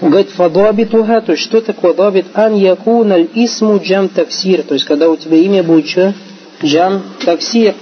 Говорит, 0.00 0.30
фадабитуха, 0.30 1.22
то 1.22 1.32
есть 1.32 1.44
что 1.44 1.62
такое 1.62 1.94
дабит? 1.94 2.26
Ан 2.34 2.54
якуна 2.54 3.22
исму 3.22 3.78
джам 3.78 4.10
таксир. 4.10 4.62
То 4.62 4.74
есть 4.74 4.86
когда 4.86 5.08
у 5.08 5.16
тебя 5.16 5.38
имя 5.38 5.62
будет 5.62 5.88
что? 5.88 6.12
Джам 6.62 7.02
таксир. 7.24 7.74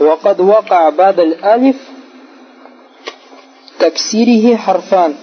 وقد 0.00 0.40
وقع 0.40 0.88
بعد 0.90 1.20
الألف 1.20 1.76
таксирихи 3.78 4.56
харфан. 4.56 5.16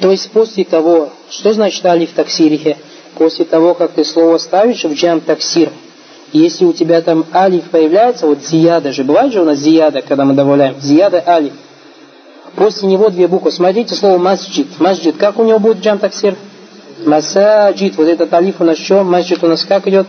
То 0.00 0.10
есть 0.10 0.30
после 0.30 0.64
того, 0.64 1.10
что 1.30 1.52
значит 1.52 1.84
алиф 1.84 2.12
таксирихи? 2.12 2.76
После 3.16 3.44
того, 3.44 3.74
как 3.74 3.92
ты 3.92 4.04
слово 4.04 4.38
ставишь 4.38 4.84
в 4.84 4.94
джам 4.94 5.20
таксир, 5.20 5.70
если 6.32 6.64
у 6.64 6.72
тебя 6.72 7.00
там 7.00 7.26
алиф 7.32 7.70
появляется, 7.70 8.26
вот 8.26 8.42
зияда 8.42 8.92
же, 8.92 9.04
бывает 9.04 9.32
же 9.32 9.42
у 9.42 9.44
нас 9.44 9.58
зияда, 9.58 10.02
когда 10.02 10.24
мы 10.24 10.34
добавляем, 10.34 10.80
зияда 10.80 11.22
алиф. 11.26 11.52
После 12.56 12.88
него 12.88 13.10
две 13.10 13.28
буквы. 13.28 13.50
Смотрите 13.52 13.94
слово 13.94 14.18
масджид. 14.18 14.80
Масджид, 14.80 15.16
как 15.16 15.38
у 15.38 15.44
него 15.44 15.58
будет 15.58 15.78
джам 15.78 15.98
таксир? 15.98 16.36
Масаджид. 17.04 17.96
Вот 17.96 18.08
этот 18.08 18.32
алиф 18.32 18.60
у 18.60 18.64
нас 18.64 18.78
что? 18.78 19.02
Масджид 19.02 19.42
у 19.44 19.48
нас 19.48 19.64
как 19.64 19.86
идет? 19.86 20.06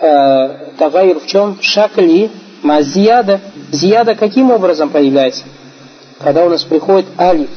Э, 0.00 0.72
Тагайр 0.78 1.20
в 1.20 1.26
чем? 1.26 1.58
Шакли. 1.60 2.30
Мазияда. 2.62 3.40
Зияда 3.70 4.14
каким 4.14 4.50
образом 4.50 4.90
появляется? 4.90 5.44
Когда 6.20 6.44
у 6.44 6.48
нас 6.48 6.64
приходит 6.64 7.06
алиф. 7.18 7.50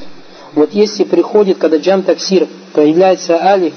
Вот 0.54 0.74
если 0.74 1.04
приходит, 1.04 1.58
когда 1.58 1.78
джам 1.78 2.04
таксир, 2.04 2.48
появляется 2.74 3.38
алиф, 3.42 3.74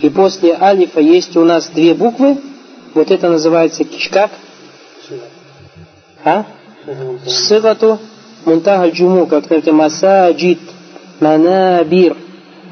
и 0.00 0.08
после 0.08 0.54
алифа 0.54 1.00
есть 1.00 1.36
у 1.36 1.44
нас 1.44 1.68
две 1.68 1.94
буквы, 1.94 2.38
вот 2.94 3.10
это 3.10 3.28
называется 3.28 3.84
как? 4.10 4.30
А? 6.24 6.44
Сыгату 7.26 7.98
мунтага 8.44 8.90
джуму, 8.90 9.26
как 9.26 9.50
это 9.50 9.72
масаджид, 9.72 10.60
манабир, 11.20 12.16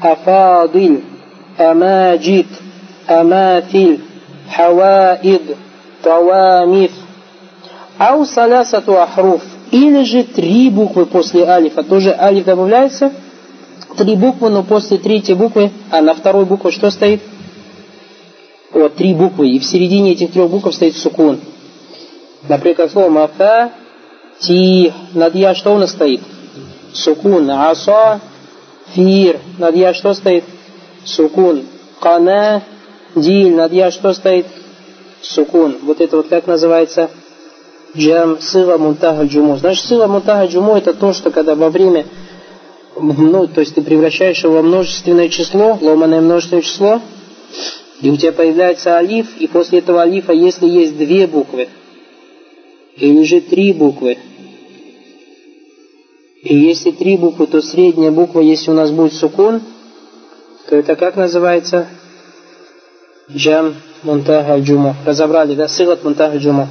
афадил, 0.01 1.03
амаджид, 1.57 2.47
амафиль, 3.05 4.04
хаваид, 4.55 5.57
тавамиф. 6.01 6.91
Ау 7.97 8.25
салясату 8.25 8.99
ахруф. 9.01 9.41
Или 9.71 10.03
же 10.03 10.23
три 10.23 10.69
буквы 10.69 11.05
после 11.05 11.45
алифа. 11.45 11.83
Тоже 11.83 12.15
алиф 12.17 12.45
добавляется– 12.45 13.11
три 13.95 14.15
буквы, 14.15 14.49
но 14.49 14.63
после 14.63 14.97
третьей 14.97 15.35
буквы, 15.35 15.71
а 15.91 16.01
на 16.01 16.13
второй 16.13 16.45
букве 16.45 16.71
что 16.71 16.91
стоит? 16.91 17.21
Вот, 18.71 18.95
три 18.95 19.13
буквы, 19.13 19.49
и 19.49 19.59
в 19.59 19.65
середине 19.65 20.11
этих 20.11 20.33
трех 20.33 20.49
букв 20.49 20.73
стоит 20.73 20.97
сукун. 20.97 21.39
Например, 22.47 22.89
слово 22.89 23.09
мафа, 23.09 23.71
ти, 24.39 24.93
над 25.13 25.33
я 25.35 25.55
что 25.55 25.73
у 25.73 25.77
нас 25.77 25.91
стоит? 25.91 26.21
Сукун. 26.93 27.49
Аса, 27.49 28.19
фир, 28.93 29.39
над 29.57 29.75
я 29.75 29.93
что 29.93 30.13
стоит? 30.13 30.43
Сукун. 31.05 31.63
Кана, 31.99 32.61
диль, 33.15 33.55
над 33.55 33.73
я 33.73 33.91
что 33.91 34.13
стоит? 34.13 34.45
Сукун. 35.21 35.77
Вот 35.83 36.01
это 36.01 36.17
вот 36.17 36.27
как 36.27 36.47
называется? 36.47 37.09
Джам, 37.97 38.39
сыва, 38.39 38.77
мунтага, 38.77 39.23
джуму. 39.23 39.57
Значит, 39.57 39.85
сыва, 39.85 40.07
мунтага, 40.07 40.51
джуму 40.51 40.75
это 40.75 40.93
то, 40.93 41.13
что 41.13 41.31
когда 41.31 41.55
во 41.55 41.69
время 41.69 42.05
ну, 42.97 43.47
то 43.47 43.59
есть 43.59 43.75
ты 43.75 43.81
превращаешь 43.81 44.43
его 44.43 44.53
во 44.53 44.61
множественное 44.61 45.29
число, 45.29 45.77
ломаное 45.81 46.21
множественное 46.21 46.63
число, 46.63 47.01
и 48.01 48.09
у 48.09 48.17
тебя 48.17 48.31
появляется 48.31 48.95
алиф, 48.95 49.37
и 49.37 49.47
после 49.47 49.79
этого 49.79 50.01
алифа, 50.01 50.31
если 50.31 50.67
есть 50.67 50.97
две 50.97 51.27
буквы, 51.27 51.67
или 52.95 53.23
же 53.23 53.41
три 53.41 53.73
буквы, 53.73 54.17
и 56.41 56.55
если 56.55 56.91
три 56.91 57.17
буквы, 57.17 57.47
то 57.47 57.61
средняя 57.61 58.11
буква, 58.11 58.39
если 58.39 58.71
у 58.71 58.75
нас 58.75 58.91
будет 58.91 59.13
сукун, 59.13 59.61
то 60.69 60.75
это 60.75 60.95
как 60.95 61.15
называется? 61.15 61.87
Джам 63.31 63.75
Мунтага 64.03 64.59
Джуму. 64.59 64.95
Разобрали, 65.05 65.55
да? 65.55 65.67
Силат 65.67 66.03
Мунтага 66.03 66.37
Джуму. 66.37 66.67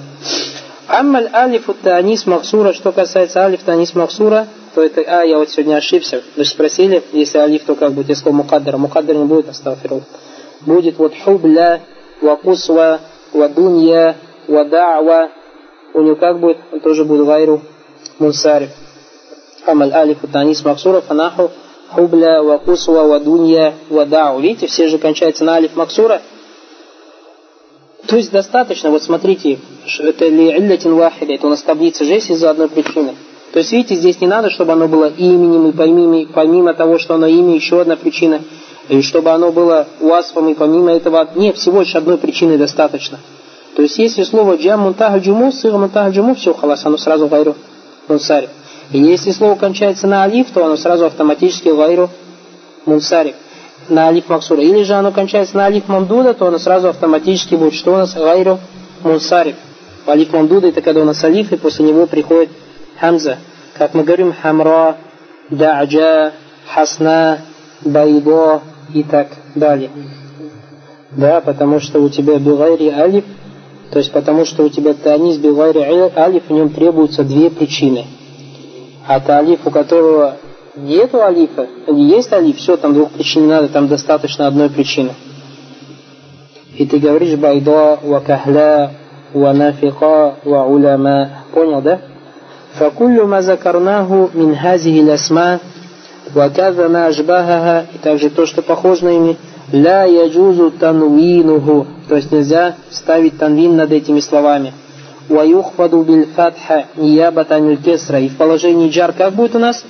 Аммаль 0.87 1.29
алифу 1.33 1.75
танис 1.75 2.27
махсура, 2.27 2.73
что 2.73 2.93
касается 2.93 3.45
алиф 3.45 3.63
танис 3.65 3.95
махсура, 3.95 4.47
то 4.75 4.83
это, 4.83 5.01
а, 5.01 5.23
я 5.25 5.39
вот 5.39 5.51
сегодня 5.51 5.77
ошибся. 5.77 6.23
Вы 6.37 6.45
спросили, 6.45 7.03
если 7.13 7.39
алиф, 7.39 7.65
то 7.65 7.75
как 7.75 7.93
будет, 7.93 8.11
если 8.11 8.31
мукаддара. 8.31 8.77
Мукаддар 8.77 9.17
не 9.17 9.25
будет, 9.25 9.49
астафиру. 9.49 10.03
Будет 10.61 10.97
вот 10.99 11.15
хубля, 11.25 11.81
вакусва, 12.21 13.01
вадунья, 13.33 14.17
вада'ва. 14.47 15.31
У 15.95 16.03
него 16.03 16.17
как 16.17 16.39
будет? 16.39 16.59
Он 16.71 16.81
тоже 16.81 17.05
будет 17.05 17.27
гайру 17.27 17.63
мунсариф. 18.21 18.71
Амаль 19.67 19.91
алиф 19.93 20.19
танис 20.31 20.65
максура 20.65 21.01
фанаху 21.01 21.51
хубля, 21.95 22.43
вакусва, 22.43 23.05
вадунья, 23.05 23.75
вадау. 23.89 24.41
Видите, 24.41 24.67
все 24.67 24.89
же 24.89 24.99
кончаются 24.99 25.45
на 25.45 25.55
алиф 25.55 25.77
максура. 25.77 26.23
То 28.07 28.17
есть 28.17 28.31
достаточно, 28.31 28.91
вот 28.91 29.03
смотрите, 29.03 29.59
это 29.99 30.27
ли 30.27 30.51
иллятин 30.51 30.95
вахида, 30.95 31.33
это 31.33 31.47
у 31.47 31.51
нас 31.51 31.63
таблица 31.63 32.05
же 32.05 32.13
есть 32.13 32.31
из-за 32.31 32.51
одной 32.51 32.69
причины. 32.69 33.15
То 33.53 33.61
есть, 33.61 33.73
видите, 33.73 33.95
здесь 33.95 34.21
не 34.21 34.27
надо, 34.27 34.51
чтобы 34.51 34.73
оно 34.73 34.89
было 34.89 35.11
именем, 35.17 35.69
и 35.69 35.73
помимо, 35.73 36.27
помимо 36.33 36.75
того, 36.75 36.99
что 36.99 37.15
оно 37.15 37.27
имя, 37.27 37.55
еще 37.55 37.81
одна 37.81 37.97
причина, 37.97 38.43
и 38.89 39.01
чтобы 39.01 39.31
оно 39.31 39.53
было 39.53 39.87
уасфом, 40.01 40.49
и 40.49 40.55
помимо 40.55 40.91
этого, 40.91 41.29
нет, 41.37 41.57
всего 41.57 41.81
лишь 41.81 41.95
одной 41.95 42.19
причины 42.19 42.59
достаточно. 42.59 43.21
То 43.77 43.83
есть, 43.83 43.97
если 43.99 44.23
слово 44.25 44.57
джам 44.57 44.81
мунтага 44.81 45.19
джуму, 45.19 45.53
сыра 45.53 45.79
мунтага 45.79 46.11
джуму, 46.11 46.35
все, 46.35 46.53
халас, 46.53 46.85
оно 46.85 46.99
сразу 46.99 47.27
гайру 47.29 47.55
мунсариф. 48.09 48.51
И 48.93 48.99
если 48.99 49.31
слово 49.31 49.55
кончается 49.55 50.07
на 50.07 50.25
алиф, 50.25 50.51
то 50.51 50.65
оно 50.65 50.77
сразу 50.77 51.07
автоматически 51.07 51.69
гайру 51.69 52.11
мунсариф 52.85 53.37
на 53.89 54.09
алиф 54.09 54.29
максура. 54.29 54.63
Или 54.63 54.83
же 54.83 54.95
оно 54.95 55.13
кончается 55.13 55.57
на 55.57 55.67
алиф 55.67 55.89
мамдуда, 55.89 56.35
то 56.35 56.47
оно 56.47 56.59
сразу 56.59 56.89
автоматически 56.89 57.55
будет, 57.55 57.75
что 57.75 57.93
у 57.93 57.97
нас 57.97 58.15
гайру 58.15 58.59
мунсариф. 59.03 59.57
Алиф 60.07 60.33
мамдуда 60.33 60.69
это 60.69 60.83
когда 60.83 61.03
у 61.03 61.05
нас 61.05 61.23
алиф, 61.25 61.53
и 61.53 61.57
после 61.57 61.87
него 61.87 62.07
приходит 62.07 62.51
хамза. 63.01 63.39
Как 63.77 63.95
мы 63.95 64.05
говорим, 64.05 64.33
хамра, 64.33 64.97
да'джа, 65.51 66.33
хасна, 66.67 67.41
байдо 67.85 68.63
и 68.93 69.03
так 69.03 69.29
далее. 69.55 69.91
Да, 71.13 71.41
потому 71.41 71.81
что 71.81 72.01
у 72.01 72.09
тебя 72.09 72.39
бигайри 72.39 72.89
алиф, 72.89 73.25
то 73.91 73.99
есть 73.99 74.13
потому 74.13 74.45
что 74.45 74.65
у 74.65 74.69
тебя 74.69 74.95
танис 74.95 75.37
бигайри 75.37 75.81
алиф, 75.81 76.45
в 76.49 76.53
нем 76.53 76.71
требуются 76.71 77.23
две 77.23 77.51
причины. 77.51 78.07
А 79.07 79.23
алиф, 79.29 79.61
у 79.65 79.71
которого 79.71 80.37
нету 80.76 81.22
алифа, 81.22 81.68
есть 81.88 82.32
алиф, 82.32 82.58
все, 82.58 82.78
там 82.78 82.94
двух 82.94 83.12
причин 83.12 83.44
не 83.44 83.48
надо, 83.48 83.68
там 83.70 83.88
достаточно 83.88 84.48
одной 84.48 84.70
причины. 84.70 85.12
И 86.78 86.86
ты 86.86 86.98
говоришь 86.98 87.38
байда, 87.38 88.00
ва 88.02 88.20
кахля, 88.20 88.92
ва 89.34 89.54
нафика, 89.54 90.36
ва 90.44 90.66
уляма. 90.66 91.44
Понял, 91.54 91.82
да? 91.82 92.00
فكل 92.80 93.22
ما 93.22 93.42
ذكرناه 93.42 94.30
من 94.36 94.56
هذه 94.56 95.02
الأسماء 95.02 95.60
وكذا 96.36 96.88
ما 96.88 97.10
أشبهها 97.10 97.86
и 97.96 97.98
также 97.98 98.30
то, 98.30 98.46
что 98.46 98.62
похоже 98.62 99.06
на 99.06 99.10
ими 99.10 99.38
لا 99.74 100.06
يجوز 100.06 100.74
تنوينه 100.80 101.86
то 102.08 102.16
есть 102.16 102.32
нельзя 102.32 102.76
ставить 102.92 103.38
танвин 103.38 103.76
над 103.76 103.92
этими 103.92 104.20
словами 104.20 104.74
ويخفض 105.30 105.96
بالفتح 105.96 106.86
نيابة 106.98 107.46
عن 107.52 107.70
الكسرة 107.70 108.18
и 108.18 108.30
в 108.30 108.38
положении 108.38 108.90
джар 108.90 109.14
как 109.14 109.34
будет 109.34 109.56
у 109.56 109.60
нас 109.60 109.84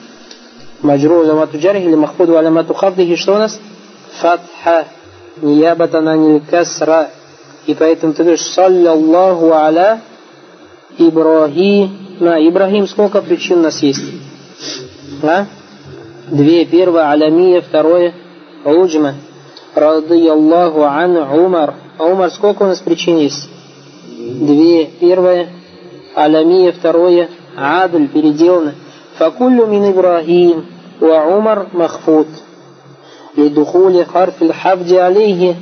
маджру 0.83 1.21
алямату 1.21 1.57
джарих 1.57 1.83
или 1.83 1.95
махфуду 1.95 2.37
алямату 2.37 2.73
хавдихи 2.73 3.15
что 3.15 3.35
у 3.35 3.37
нас 3.37 3.59
фатха 4.21 4.85
نيابة 5.41 5.89
عن 5.93 6.35
الكسرة 6.35 7.09
и 7.67 7.73
поэтому 7.75 8.13
ты 8.13 8.23
говоришь 8.23 8.41
саллаллаху 8.41 9.51
аля 9.53 10.01
Ибрахим. 10.97 12.17
На, 12.19 12.39
Ибрахим 12.47 12.87
сколько 12.87 13.21
причин 13.21 13.59
у 13.59 13.63
нас 13.63 13.83
есть? 13.83 14.03
А? 15.21 15.45
Две. 16.27 16.65
Первое 16.65 17.11
алямия, 17.11 17.61
второе 17.61 18.13
уджма. 18.65 19.15
Радияллаху 19.75 20.83
ан 20.83 21.15
Умар. 21.17 21.75
А 21.97 22.05
Умар 22.05 22.31
сколько 22.31 22.63
у 22.63 22.67
нас 22.67 22.79
причин 22.79 23.17
есть? 23.17 23.47
Две. 24.17 24.85
Первое 24.85 25.49
алямия, 26.15 26.71
второе 26.71 27.29
адль, 27.55 28.07
переделано. 28.07 28.73
Факуллю 29.17 29.67
мин 29.67 29.91
Ибрахим 29.91 30.65
ва 31.01 31.37
Умар 31.37 31.67
махфуд. 31.73 32.27
لدخول 33.37 34.05
حرف 34.05 34.43
الحفظ 34.43 34.93
عليه 34.93 35.55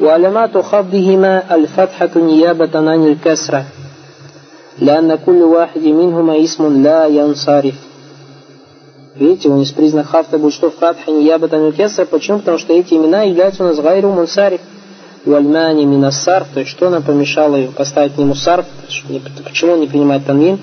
وعلامات 0.00 0.58
خفضهما 0.58 1.54
الفتحة 1.54 2.10
نيابة 2.16 2.70
عن 2.74 3.06
الكسرة 3.06 3.64
لأن 4.78 5.18
كل 5.26 5.42
واحد 5.42 5.84
منهما 5.84 6.44
اسم 6.44 6.82
لا 6.82 7.06
ينصرف 7.06 7.74
Видите, 9.16 9.48
у 9.48 9.56
них 9.56 9.74
признак 9.74 10.06
хафта 10.06 10.38
будет 10.38 10.54
что 10.54 10.70
в 10.70 10.76
фатхе 10.76 11.10
не 11.10 11.26
ябатан 11.26 11.72
кесар. 11.72 12.06
Почему? 12.06 12.38
Потому 12.38 12.56
что 12.58 12.72
эти 12.72 12.94
имена 12.94 13.22
являются 13.22 13.64
у 13.64 13.66
нас 13.66 13.78
гайру 13.78 14.08
мунсариф. 14.12 14.60
Вальмани 15.26 15.84
минасарф. 15.84 16.46
То 16.54 16.60
есть 16.60 16.72
что 16.72 16.88
нам 16.88 17.02
помешало 17.02 17.56
его 17.56 17.72
поставить 17.72 18.16
не 18.16 18.24
мусарф? 18.24 18.64
Почему 19.44 19.72
он 19.72 19.80
не 19.80 19.88
принимает 19.88 20.24
танвин? 20.24 20.58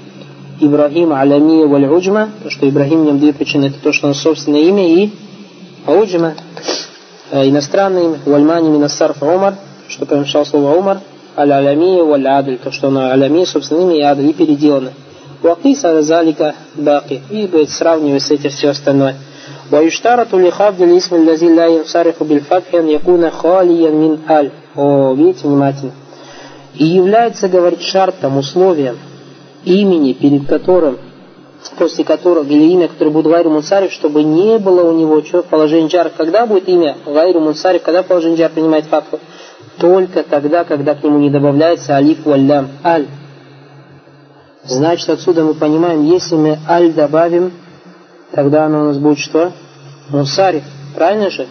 Ибрахим 0.61 1.13
аламия 1.13 1.67
валь 1.67 1.85
уджма. 1.85 2.29
Потому 2.33 2.51
что 2.51 2.69
Ибрахим 2.69 3.03
в 3.03 3.05
нем 3.05 3.19
две 3.19 3.33
причины. 3.33 3.65
Это 3.65 3.79
то, 3.79 3.91
что 3.91 4.07
он 4.07 4.13
собственное 4.13 4.61
имя 4.61 4.87
и 4.87 5.11
уджма. 5.85 6.33
Иностранное 7.31 8.03
имя. 8.03 8.19
Вальмани 8.25 8.69
минасарф 8.69 9.21
Умар. 9.21 9.55
Что 9.87 10.05
помешало 10.05 10.43
слово 10.43 10.75
Умар 10.75 10.99
аль-алямия 11.37 12.03
валь-адль, 12.03 12.57
то, 12.57 12.71
что 12.71 12.87
оно 12.87 13.11
алямия, 13.11 13.45
собственно, 13.45 13.81
имя 13.81 13.95
и 13.97 14.01
адль, 14.01 14.29
и 14.29 14.33
переделано. 14.33 14.91
Вакис 15.43 15.81
залика 15.81 16.55
баки. 16.75 17.21
И 17.29 17.45
будет 17.45 17.69
сравнивать 17.69 18.23
с 18.23 18.31
этим 18.31 18.49
все 18.49 18.69
остальное. 18.69 19.15
ويشترط 19.71 20.33
لخفض 20.33 20.81
الاسم 20.81 21.15
الذي 21.15 21.49
لا 21.49 21.67
ينصرف 21.67 22.23
بالفتح 22.23 22.73
أن 22.73 22.89
يكون 22.89 23.29
خاليا 23.29 23.91
من 23.91 24.19
аль. 24.29 24.51
О, 24.75 25.13
видите 25.13 25.47
внимательно. 25.47 25.91
И 26.73 26.85
является, 26.85 27.47
говорит, 27.49 27.81
шартом, 27.81 28.37
условием 28.37 28.97
имени, 29.64 30.12
перед 30.12 30.46
которым, 30.46 30.98
после 31.78 32.04
которого, 32.04 32.44
или 32.44 32.72
имя, 32.72 32.88
которое 32.88 33.10
будет 33.10 33.26
Гайру 33.26 33.50
Мунсариф, 33.50 33.92
чтобы 33.92 34.22
не 34.22 34.58
было 34.58 34.90
у 34.90 34.96
него 34.96 35.22
что, 35.22 35.42
положение 35.42 35.88
джар. 35.88 36.10
Когда 36.16 36.46
будет 36.46 36.68
имя 36.68 36.96
Гайру 37.06 37.40
Мунсариф, 37.40 37.82
когда 37.82 38.02
положение 38.02 38.38
джар 38.38 38.50
принимает 38.50 38.86
фатху? 38.86 39.18
только 39.78 40.22
тогда, 40.22 40.64
когда 40.64 40.94
к 40.94 41.02
нему 41.02 41.18
не 41.18 41.30
добавляется 41.30 41.94
алиф 41.94 42.24
валлям 42.24 42.68
аль. 42.84 43.06
Значит, 44.64 45.08
отсюда 45.08 45.42
мы 45.42 45.54
понимаем, 45.54 46.04
если 46.04 46.36
мы 46.36 46.58
аль 46.68 46.92
добавим, 46.92 47.52
тогда 48.30 48.66
оно 48.66 48.82
у 48.82 48.84
нас 48.84 48.98
будет 48.98 49.18
что? 49.18 49.52
Мунсариф. 50.08 50.62
Правильно 50.94 51.30
же? 51.30 51.48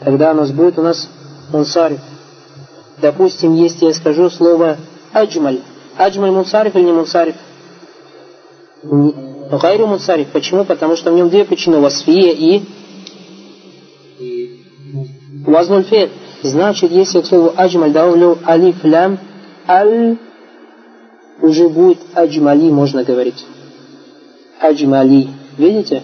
Тогда 0.00 0.32
у 0.32 0.34
нас 0.34 0.50
будет 0.50 0.78
у 0.78 0.82
нас 0.82 1.08
мунсариф. 1.50 2.00
Допустим, 2.98 3.54
если 3.54 3.86
я 3.86 3.94
скажу 3.94 4.30
слово 4.30 4.76
аджмаль. 5.12 5.60
Аджмаль 5.96 6.30
мунсариф 6.30 6.74
или 6.74 6.84
не 6.84 6.92
мунсариф? 6.92 7.36
Гайру 8.82 9.86
мунсариф. 9.86 10.28
Почему? 10.28 10.64
Потому 10.64 10.96
что 10.96 11.12
в 11.12 11.14
нем 11.14 11.28
две 11.28 11.44
причины. 11.44 11.78
Васфия 11.78 12.32
и 12.32 12.62
Вазнуль 15.46 15.84
Значит, 16.42 16.90
если 16.90 17.20
к 17.20 17.26
слову 17.26 17.52
аджмаль 17.56 17.92
добавлю 17.92 18.38
алиф 18.46 18.84
лям, 18.84 19.18
аль 19.66 20.16
уже 21.40 21.68
будет 21.68 21.98
аджмали, 22.14 22.70
можно 22.70 23.02
говорить. 23.02 23.46
Аджмали. 24.60 25.28
Видите? 25.56 26.02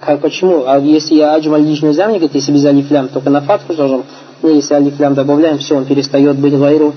Как, 0.00 0.20
почему? 0.20 0.64
А 0.66 0.78
если 0.78 1.16
я 1.16 1.34
аджмаль 1.34 1.62
мне 1.62 1.92
говорить, 1.92 2.34
если 2.34 2.52
без 2.52 2.64
алиф 2.64 2.90
лям, 2.90 3.08
только 3.08 3.30
на 3.30 3.40
фатху 3.42 3.74
должен. 3.74 4.04
Ну, 4.42 4.54
если 4.54 4.74
алиф 4.74 4.98
лям 4.98 5.14
добавляем, 5.14 5.58
все, 5.58 5.76
он 5.76 5.84
перестает 5.84 6.38
быть 6.38 6.58
гайру 6.58 6.94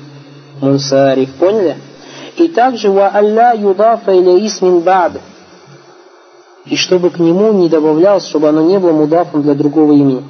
мунсариф. 0.62 1.34
Поняли? 1.36 1.78
И 2.38 2.48
также 2.50 2.92
«Ва 2.92 3.12
алля 3.14 3.54
юдафа 3.56 4.12
или 4.12 4.46
исмин 4.46 4.82
бад». 4.82 5.14
И 6.66 6.76
чтобы 6.76 7.10
к 7.10 7.20
нему 7.20 7.54
не 7.54 7.70
добавлялось, 7.70 8.28
чтобы 8.28 8.50
оно 8.50 8.62
не 8.62 8.78
было 8.78 8.92
мудафом 8.92 9.42
для 9.42 9.54
другого 9.56 9.94
имени. 9.94 10.24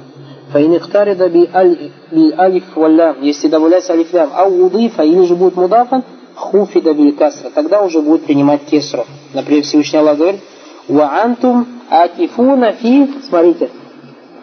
Фаинихтарида 0.52 1.28
би 1.28 1.48
алиф 1.52 2.76
валлям. 2.76 3.22
Если 3.22 3.48
добавлять 3.48 3.90
алифлям, 3.90 4.30
а 4.32 4.46
удыфа 4.46 5.02
или 5.02 5.24
же 5.26 5.34
будет 5.36 5.56
мудафан, 5.56 6.04
хуфида 6.34 6.94
биль 6.94 7.14
касра. 7.16 7.50
Тогда 7.50 7.82
уже 7.82 8.00
будет 8.00 8.24
принимать 8.24 8.64
кесру. 8.64 9.04
Например, 9.34 9.64
Всевышний 9.64 9.98
Аллах 9.98 10.16
говорит, 10.16 10.40
ва 10.86 11.22
антум 11.22 11.66
акифуна 11.90 12.72
фи, 12.72 13.10
смотрите, 13.28 13.68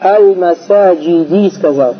аль-масаджиди 0.02 1.50
сказал. 1.52 1.96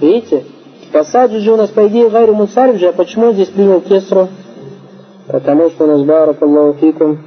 Видите? 0.00 0.44
Масаджи 0.92 1.40
же 1.40 1.52
у 1.52 1.56
нас, 1.56 1.70
по 1.70 1.86
идее, 1.86 2.08
гайру 2.08 2.34
мусариф 2.34 2.78
же, 2.78 2.88
а 2.88 2.92
почему 2.92 3.32
здесь 3.32 3.48
принял 3.48 3.80
кесру? 3.80 4.28
Потому 5.26 5.70
что 5.70 5.84
у 5.84 5.86
нас 5.88 6.02
барак 6.02 6.40
Аллаху 6.42 6.78
фикум, 6.78 7.18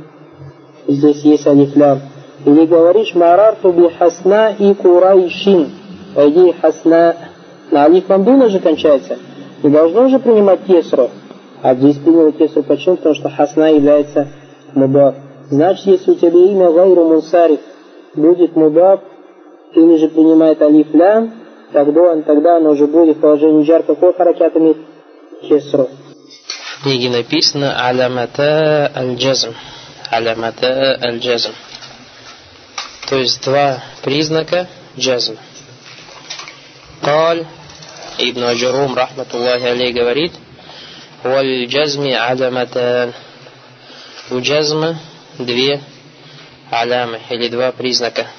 здесь 0.88 1.22
есть 1.24 1.46
алиф 1.46 1.76
лям. 1.76 2.00
Или 2.46 2.66
говоришь, 2.66 3.14
марарту 3.16 3.72
би 3.72 3.90
хасна 3.90 4.54
и 4.58 4.74
курайшин. 4.74 5.70
По 6.16 6.30
идее, 6.30 6.54
хасна 6.54 7.16
на 7.72 7.84
алиф 7.84 8.08
мамдуна 8.08 8.50
же 8.50 8.60
кончается. 8.60 9.18
Не 9.62 9.70
должно 9.70 10.08
же 10.08 10.20
принимать 10.20 10.62
кесру. 10.66 11.10
А 11.62 11.76
здесь 11.76 11.98
принял 11.98 12.32
кесру. 12.32 12.64
Почему? 12.64 12.96
Потому 12.96 13.16
что 13.16 13.30
хасна 13.30 13.74
является 13.74 14.30
мудав. 14.74 15.16
Значит, 15.50 15.86
если 15.86 16.12
у 16.12 16.16
тебя 16.16 16.40
имя 16.40 16.72
гайру 16.72 17.04
мунсариф 17.04 17.60
будет 18.16 18.56
мудав, 18.56 19.02
или 19.74 19.98
же 19.98 20.08
принимает 20.08 20.62
алиф 20.62 20.94
лям, 20.94 21.32
тогда 21.72 22.02
он, 22.02 22.24
тогда 22.24 22.58
он 22.58 22.68
уже 22.68 22.88
будет 22.88 23.18
в 23.18 23.22
положении 23.22 23.64
жар. 23.64 23.84
Какой 23.84 24.14
харакят? 24.14 24.54
Кесру. 25.42 25.90
В 26.80 26.84
книге 26.84 27.10
написано 27.10 27.86
«Алямата 27.86 28.92
аль-джазм». 28.96 29.54
«Алямата 30.10 30.98
аль-джазм». 31.02 31.52
То 33.10 33.18
есть 33.18 33.44
два 33.44 33.84
признака 34.04 34.68
джазм. 34.98 35.38
Каль 37.02 37.46
Ибн 38.18 38.44
Аджарум, 38.44 38.96
рахматуллахи 38.96 39.66
алей, 39.66 39.94
говорит 39.94 40.34
«Валь-джазми 41.24 42.14
алямата 42.14 43.14
У 44.32 44.40
джазма 44.40 45.00
две 45.38 45.82
алямы 46.72 47.20
или 47.30 47.48
два 47.50 47.72
признака– 47.72 48.28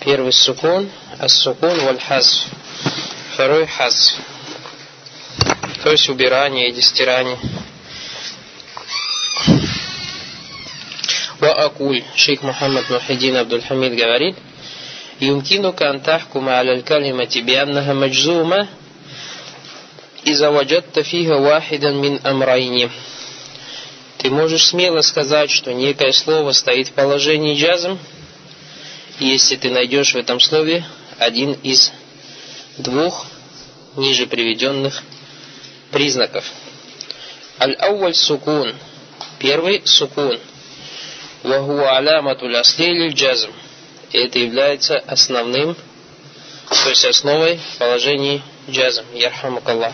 Первый 0.00 0.32
сукун, 0.32 0.90
ас-сукун 1.18 1.78
валь 1.80 2.00
хаз. 2.00 2.46
Второй 3.34 3.66
хаз. 3.66 4.16
То 5.82 5.90
есть 5.90 6.08
убирание 6.08 6.68
или 6.70 6.80
стирание. 6.80 7.38
Ва 11.40 11.52
акуль. 11.64 12.02
Шейх 12.14 12.42
Мухаммад 12.42 12.88
Мухиддин 12.90 13.36
Абдул-Хамид 13.36 13.94
говорит – 13.96 14.46
يمكنك 15.20 15.82
أن 15.82 16.02
تحكم 16.02 16.48
على 16.48 16.72
الكلمة 16.72 17.42
بأنها 17.46 17.92
مجزومة 17.94 18.66
إذا 20.26 20.48
وجدت 20.48 20.98
فيها 20.98 21.34
واحدا 21.36 21.90
من 21.92 22.26
أمرين 22.26 22.90
Ты 24.18 24.30
можешь 24.30 24.68
смело 24.68 25.02
сказать, 25.02 25.50
что 25.50 25.72
некое 25.72 26.10
слово 26.10 26.52
стоит 26.52 26.88
в 26.88 26.92
положении 26.92 27.54
джазм, 27.54 27.98
если 29.27 29.55
ты 29.55 29.69
найдешь 29.69 30.13
в 30.13 30.17
этом 30.17 30.39
слове 30.39 30.83
один 31.19 31.53
из 31.53 31.91
двух 32.77 33.27
ниже 33.95 34.25
приведенных 34.25 35.03
признаков. 35.91 36.45
Аль-ауаль 37.59 38.15
сукун. 38.15 38.73
Первый 39.39 39.81
сукун. 39.85 40.39
Ваху 41.43 41.85
аляматуль 41.85 42.55
асли 42.57 43.09
джазм. 43.09 43.51
Это 44.11 44.39
является 44.39 44.97
основным, 44.97 45.75
то 46.69 46.89
есть 46.89 47.05
основой 47.05 47.59
положений 47.77 48.41
джазм. 48.69 49.05
Ярхамукаллах. 49.13 49.93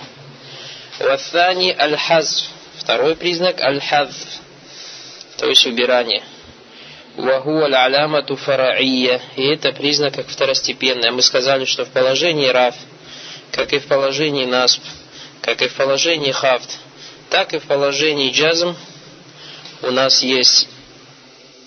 Ваthani 1.00 1.76
аль-хазф. 1.78 2.46
Второй 2.78 3.16
признак 3.16 3.60
аль-хазф. 3.62 4.28
То 5.38 5.48
есть 5.48 5.66
убирание. 5.66 6.24
Ваху 7.18 7.64
аль-алямату 7.64 8.36
фараия. 8.36 9.20
И 9.36 9.44
это 9.48 9.72
признак 9.74 10.14
как 10.14 10.28
второстепенный. 10.28 11.10
Мы 11.10 11.24
сказали, 11.24 11.66
что 11.66 11.84
в 11.84 11.90
положении 11.90 12.48
раф, 12.48 12.76
как 13.52 13.74
и 13.74 13.80
в 13.80 13.88
положении 13.88 14.46
насб, 14.46 14.84
как 15.42 15.64
и 15.64 15.68
в 15.68 15.74
положении 15.74 16.32
хафт, 16.32 16.78
так 17.32 17.54
и 17.56 17.58
в 17.58 17.64
положении 17.64 18.32
джазм 18.32 18.76
у 19.82 19.90
нас 19.90 20.22
есть 20.22 20.70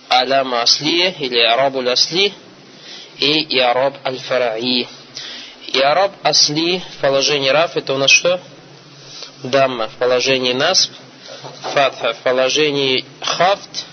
аляма 0.08 0.62
аслия 0.62 1.14
или 1.18 1.40
арабу 1.40 1.80
асли 1.88 2.32
и 3.18 3.56
иараб 3.56 3.96
аль-фараи. 4.06 4.86
Иараб 5.72 6.12
асли 6.22 6.80
в 6.96 7.00
положении 7.00 7.48
раф 7.48 7.76
это 7.76 7.94
у 7.94 7.98
нас 7.98 8.12
что? 8.12 8.40
Дамма. 9.42 9.88
В 9.88 9.94
положении 9.94 10.52
насб 10.52 10.92
фатха. 11.72 12.12
В 12.12 12.18
положении 12.18 13.04
хафт 13.20 13.86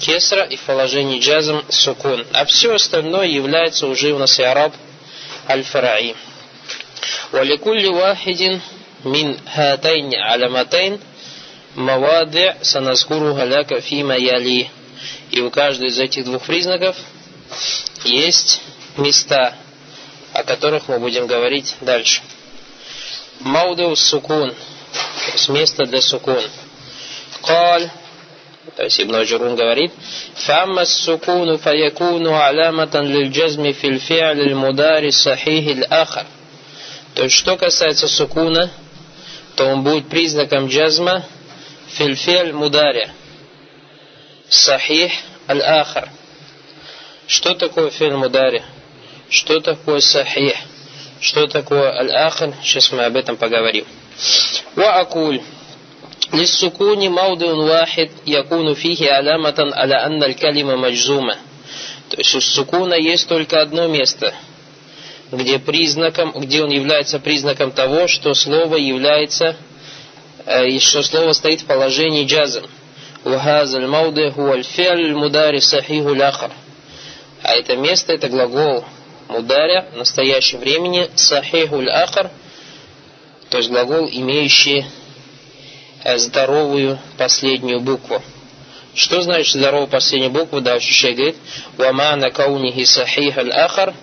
кесра 0.00 0.44
и 0.44 0.56
в 0.56 0.60
положении 0.62 1.20
джазм 1.20 1.62
сукун. 1.68 2.26
А 2.32 2.44
все 2.44 2.74
остальное 2.74 3.26
является 3.26 3.86
уже 3.86 4.12
у 4.12 4.18
нас 4.18 4.38
иараб 4.40 4.72
аль-фараи. 5.48 6.14
ولكل 7.32 7.86
واحد 7.86 8.60
من 9.04 9.36
هاتين 9.48 10.14
علامتين 10.14 10.98
مواضع 11.76 12.54
سنذكرها 12.62 13.44
لك 13.44 13.78
فيما 13.78 14.16
يليه 14.16 14.66
и 15.30 15.40
у 15.40 15.50
каждой 15.50 15.88
из 15.88 15.98
этих 15.98 16.24
двух 16.24 16.42
признаков 16.44 16.96
есть 18.04 18.60
места, 18.96 19.54
о 20.32 20.44
которых 20.44 20.88
мы 20.88 20.98
будем 20.98 21.26
говорить 21.26 21.74
дальше. 21.80 22.22
Маудеу 23.40 23.96
сукун, 23.96 24.50
то 24.50 25.32
есть 25.32 25.48
место 25.48 25.86
для 25.86 26.00
сукун. 26.00 26.42
Каль, 27.42 27.90
то 28.75 28.83
есть 28.83 28.99
Ибн 29.01 29.15
Аджурун 29.15 29.55
говорит, 29.55 29.91
«Фамма 30.35 30.85
сукуну 30.85 31.57
фаякуну 31.57 32.33
аламатан 32.35 33.07
лиль 33.07 33.29
джазми 33.31 33.73
мудари 34.53 35.09
сахихи 35.11 35.85
ахар». 35.89 36.25
То 37.15 37.23
есть, 37.23 37.35
что 37.35 37.57
касается 37.57 38.07
сукуна, 38.07 38.69
то 39.55 39.65
он 39.65 39.83
будет 39.83 40.07
признаком 40.09 40.67
джазма 40.67 41.25
фил 41.89 42.15
фи'аль 42.15 42.53
мудари 42.53 43.09
сахих 44.47 45.11
аль 45.47 45.61
ахар. 45.61 46.09
Что 47.27 47.53
такое 47.55 47.89
фильм 47.89 48.19
мудари? 48.19 48.63
Что 49.29 49.59
такое 49.59 49.99
сахих? 49.99 50.55
Что 51.21 51.47
такое 51.47 51.91
аль 51.91 52.11
ахар? 52.15 52.53
Сейчас 52.63 52.91
мы 52.91 53.03
об 53.05 53.15
этом 53.15 53.37
поговорим. 53.37 53.85
Ва 54.75 54.99
акуль. 54.99 55.41
للسكون 56.32 57.08
موضع 57.08 57.52
واحد 57.52 58.10
يكون 58.26 58.74
فيه 58.74 59.12
علامة 59.12 59.70
على 59.74 59.94
أن 59.94 60.22
الكلمة 60.24 60.76
مجزومة. 60.76 61.36
То 62.10 62.18
есть 62.18 62.34
у 62.34 62.40
сукуна 62.40 62.94
есть 62.94 63.28
только 63.28 63.60
одно 63.62 63.86
место, 63.86 64.34
где 65.32 65.58
признаком, 65.58 66.32
где 66.32 66.62
он 66.62 66.70
является 66.70 67.18
признаком 67.18 67.72
того, 67.72 68.06
что 68.08 68.34
слово 68.34 68.76
является, 68.76 69.56
э, 70.46 70.78
что 70.78 71.02
слово 71.02 71.32
стоит 71.32 71.62
в 71.62 71.66
положении 71.66 72.26
джазм. 72.26 72.66
وهذا 73.24 73.78
الموضع 73.78 74.28
هو 74.30 74.52
الفعل 74.54 75.00
المضارع 75.00 75.58
صحيح 75.58 76.06
الآخر. 76.06 76.50
А 77.42 77.54
это 77.54 77.76
место, 77.76 78.12
это 78.12 78.28
глагол 78.28 78.84
мударя 79.28 79.86
в 79.92 79.96
настоящем 79.96 80.60
времени 80.60 81.10
сахихуль 81.14 81.90
ахар, 81.90 82.30
то 83.50 83.58
есть 83.58 83.70
глагол, 83.70 84.08
имеющий 84.10 84.84
здоровую 86.03 86.99
последнюю 87.17 87.81
букву. 87.81 88.21
Что 88.93 89.21
значит 89.21 89.53
здоровая 89.53 89.87
последняя 89.87 90.29
буква? 90.29 90.61
Дальше 90.61 90.91
шей 90.91 91.13
говорит, 91.13 91.35
«Вамана 91.77 92.31
каунихи 92.31 92.85
сахих 92.85 93.37
ахар», 93.37 93.93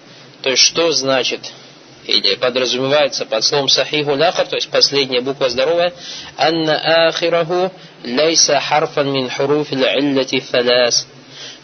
то 0.43 0.51
есть 0.51 0.63
что 0.63 0.93
значит 0.93 1.53
или 2.07 2.37
подразумевается 2.37 3.27
под 3.27 3.45
словом 3.45 3.69
сахиху 3.69 4.15
ляхар, 4.15 4.47
то 4.47 4.57
есть 4.57 4.71
последняя 4.71 5.21
буква 5.21 5.49
здоровая, 5.49 5.93
анна 6.37 7.09
ахираху 7.09 7.73
лейса 8.05 8.61
харфан 8.61 9.13
мин 9.13 9.29
хуруф 9.29 9.73
иллати 9.73 10.41
фалас. 10.41 11.07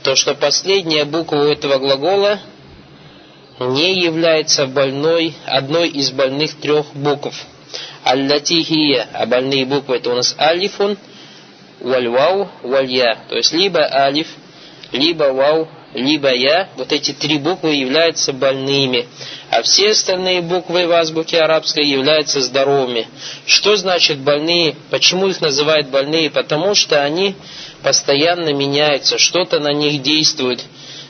То, 0.03 0.17
что 0.17 0.35
последняя 0.35 1.05
буква 1.05 1.53
этого 1.53 1.79
глагола 1.79 2.41
не 3.61 4.03
является 4.03 4.67
больной, 4.67 5.35
одной 5.47 5.89
из 5.91 6.11
больных 6.11 6.59
трех 6.59 6.93
букв. 6.95 7.35
Аллати 8.05 8.63
хия, 8.63 9.07
а 9.13 9.27
больные 9.27 9.65
буквы 9.65 9.97
это 9.97 10.11
у 10.11 10.15
нас 10.15 10.35
алифун, 10.39 10.99
вальвау, 11.81 12.49
валья. 12.63 13.19
То 13.29 13.37
есть 13.37 13.53
либо 13.53 13.81
алиф, 13.93 14.27
либо 14.93 15.25
вау, 15.33 15.69
либо 15.95 16.33
я, 16.35 16.69
вот 16.77 16.93
эти 16.93 17.13
три 17.13 17.39
буквы 17.39 17.75
являются 17.75 18.33
больными, 18.33 19.07
а 19.51 19.63
все 19.63 19.91
остальные 19.91 20.41
буквы 20.43 20.87
в 20.87 20.93
азбуке 20.93 21.41
арабской 21.41 21.85
являются 21.87 22.41
здоровыми. 22.41 23.07
Что 23.47 23.77
значит 23.77 24.19
больные? 24.19 24.75
Почему 24.91 25.29
их 25.29 25.41
называют 25.41 25.89
больные? 25.89 26.31
Потому 26.31 26.75
что 26.75 27.03
они 27.03 27.35
постоянно 27.83 28.53
меняются, 28.53 29.19
что-то 29.19 29.61
на 29.61 29.73
них 29.73 30.03
действует. 30.03 30.65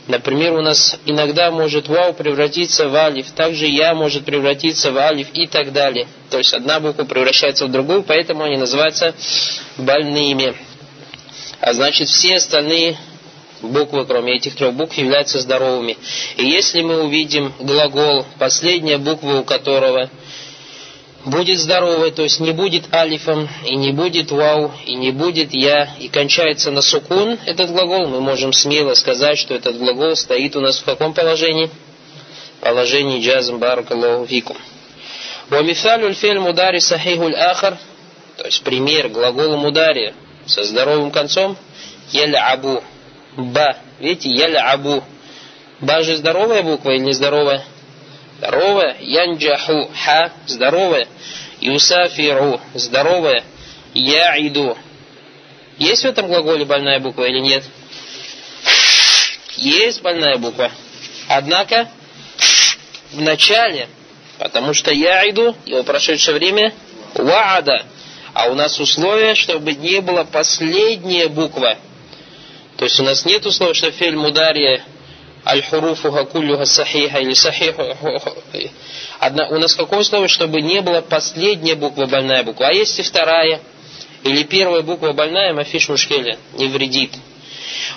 Например, 0.08 0.54
у 0.54 0.62
нас 0.62 0.96
иногда 1.06 1.50
может 1.52 1.88
вау 1.88 2.12
превратиться 2.12 2.88
в 2.88 2.94
алиф, 2.96 3.30
также 3.32 3.66
я 3.66 3.94
может 3.94 4.24
превратиться 4.24 4.90
в 4.90 4.98
алиф 4.98 5.28
и 5.32 5.46
так 5.46 5.72
далее. 5.72 6.08
То 6.30 6.38
есть 6.38 6.52
одна 6.52 6.80
буква 6.80 7.04
превращается 7.04 7.66
в 7.66 7.70
другую, 7.70 8.02
поэтому 8.02 8.42
они 8.42 8.56
называются 8.56 9.14
больными. 9.78 10.54
А 11.60 11.72
значит, 11.72 12.08
все 12.08 12.36
остальные 12.36 12.96
буквы, 13.62 14.04
кроме 14.04 14.34
этих 14.36 14.56
трех 14.56 14.74
букв, 14.74 14.94
являются 14.98 15.38
здоровыми. 15.38 15.96
И 16.36 16.44
если 16.46 16.82
мы 16.82 17.04
увидим 17.04 17.52
глагол, 17.60 18.26
последняя 18.40 18.98
буква 18.98 19.36
у 19.38 19.44
которого 19.44 20.10
будет 21.25 21.59
здоровой, 21.59 22.11
то 22.11 22.23
есть 22.23 22.39
не 22.39 22.51
будет 22.51 22.93
алифом, 22.93 23.49
и 23.65 23.75
не 23.75 23.91
будет 23.91 24.31
вау, 24.31 24.71
и 24.85 24.95
не 24.95 25.11
будет 25.11 25.53
я, 25.53 25.89
и 25.99 26.07
кончается 26.07 26.71
на 26.71 26.81
сукун 26.81 27.37
этот 27.45 27.71
глагол, 27.71 28.07
мы 28.07 28.21
можем 28.21 28.53
смело 28.53 28.93
сказать, 28.93 29.37
что 29.37 29.53
этот 29.53 29.77
глагол 29.77 30.15
стоит 30.15 30.55
у 30.55 30.61
нас 30.61 30.79
в 30.79 30.85
каком 30.85 31.13
положении? 31.13 31.69
Положении 32.61 33.21
джазм 33.21 33.57
баракаллаху 33.59 34.25
фикум. 34.25 34.57
Вамифалю 35.49 36.07
الفعل 36.07 36.39
мудари 36.39 36.79
сахихуль 36.79 37.35
ахар, 37.35 37.77
то 38.37 38.45
есть 38.45 38.63
пример 38.63 39.09
глагола 39.09 39.57
мудари 39.57 40.13
со 40.45 40.63
здоровым 40.63 41.11
концом, 41.11 41.57
абу 42.13 42.83
Ба. 43.37 43.77
Видите, 43.99 44.29
ялябу. 44.29 45.03
Ба 45.79 46.01
же 46.01 46.17
здоровая 46.17 46.63
буква 46.63 46.91
или 46.91 47.03
нездоровая? 47.03 47.63
Здоровая. 48.42 48.96
Янджаху. 48.98 49.88
Ха. 50.04 50.32
Здоровая. 50.46 51.06
Юсафиру. 51.60 52.60
Здоровая. 52.74 53.44
Яиду. 53.94 54.76
Есть 55.78 56.02
в 56.02 56.06
этом 56.06 56.26
глаголе 56.26 56.64
больная 56.64 56.98
буква 56.98 57.28
или 57.28 57.38
нет? 57.38 57.62
Есть 59.54 60.02
больная 60.02 60.38
буква. 60.38 60.72
Однако 61.28 61.88
в 63.12 63.20
начале, 63.20 63.86
потому 64.38 64.74
что 64.74 64.90
яиду, 64.90 65.54
его 65.64 65.84
прошедшее 65.84 66.36
время, 66.36 66.74
ваада. 67.14 67.86
А 68.34 68.48
у 68.48 68.54
нас 68.54 68.80
условие, 68.80 69.36
чтобы 69.36 69.74
не 69.74 70.00
было 70.00 70.24
последняя 70.24 71.28
буква– 71.28 71.78
то 72.82 72.86
есть 72.86 72.98
у 72.98 73.04
нас 73.04 73.24
нет 73.24 73.46
условия, 73.46 73.74
что 73.74 73.92
фель 73.92 74.16
мудария 74.16 74.82
аль-хуруфу 75.44 76.10
хакулюха 76.10 76.64
сахиха 76.64 77.18
или 77.18 77.34
сахиху. 77.34 77.82
Одна, 79.18 79.48
у 79.48 79.58
нас 79.58 79.74
какое 79.74 80.00
условие, 80.00 80.28
чтобы 80.28 80.60
не 80.60 80.80
было 80.80 81.00
последняя 81.00 81.74
буква 81.74 82.06
больная 82.06 82.42
буква, 82.42 82.68
а 82.68 82.72
есть 82.72 82.98
и 82.98 83.02
вторая, 83.02 83.60
или 84.24 84.42
первая 84.44 84.82
буква 84.82 85.12
больная, 85.12 85.52
мафиш 85.52 85.88
мушкеля, 85.88 86.38
не 86.54 86.68
вредит. 86.68 87.12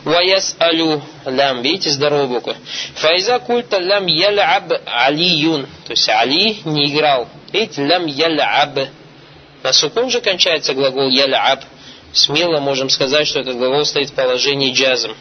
Ваяс 0.04 0.56
алю 0.60 1.02
лям, 1.26 1.62
видите, 1.62 1.90
здоровая 1.90 2.28
буква. 2.28 2.56
Файза 2.96 3.40
культа 3.40 3.78
лям 3.80 4.06
яляб 4.06 4.72
алиюн, 4.86 5.68
то 5.86 5.92
есть 5.92 6.08
Али 6.10 6.60
не 6.66 6.90
играл. 6.92 7.28
Видите, 7.52 7.86
лям 7.86 8.06
яляб. 8.06 8.90
На 9.64 9.74
сукун 9.74 10.10
же 10.10 10.22
кончается 10.22 10.74
глагол 10.74 11.10
яляб 11.10 11.64
смело 12.16 12.60
можем 12.60 12.90
сказать, 12.90 13.28
что 13.28 13.40
этот 13.40 13.58
глагол 13.58 13.86
стоит 13.86 14.10
в 14.10 14.14
положении 14.14 14.74
джазм. 14.74 15.16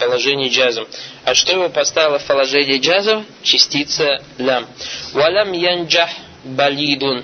Положении 0.00 0.48
джазм. 0.48 0.86
А 1.24 1.34
что 1.34 1.52
его 1.52 1.68
поставило 1.68 2.18
в 2.18 2.24
положение 2.24 2.78
джазм? 2.78 3.26
Частица 3.42 4.22
лям. 4.38 4.66
Валям 5.12 5.52
янджах 5.52 6.08
балидун. 6.42 7.22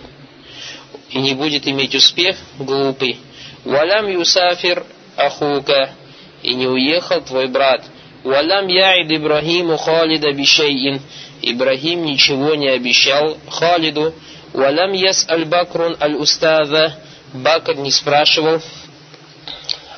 И 1.09 1.19
не 1.19 1.33
будет 1.33 1.67
иметь 1.67 1.95
успех 1.95 2.37
глупый. 2.59 3.19
Валям 3.65 4.09
юсафир 4.09 4.85
ахука. 5.17 5.95
И 6.43 6.55
не 6.55 6.67
уехал 6.67 7.23
твой 7.23 7.49
брат. 7.49 7.83
Валям 8.23 8.67
яид 8.67 9.11
Ибрахиму 9.11 9.79
Халида 9.79 10.33
бишейин. 10.33 11.01
Ибрахим 11.41 12.05
ничего 12.05 12.55
не 12.57 12.69
обещал 12.69 13.39
Халиду. 13.49 14.15
Валям 14.53 14.93
яс 14.93 15.27
аль 15.31 15.47
бакрун 15.47 15.97
аль 15.99 16.15
устаза. 16.17 16.95
Бакр 17.33 17.77
не 17.77 17.91
спрашивал 17.91 18.61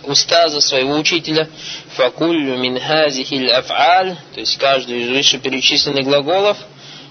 устаза, 0.04 0.60
своего 0.60 0.94
учителя, 0.94 1.48
факуллю 1.96 2.56
мин 2.56 2.78
хазихиль 2.80 3.50
аф'аль, 3.50 4.16
то 4.34 4.40
есть 4.40 4.56
каждый 4.58 5.02
из 5.02 5.08
вышеперечисленных 5.10 6.04
глаголов, 6.04 6.56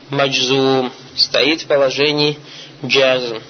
маджзум, 0.09 0.91
стоит 1.15 1.61
в 1.61 1.67
положении 1.67 2.37
джазм. 2.85 3.41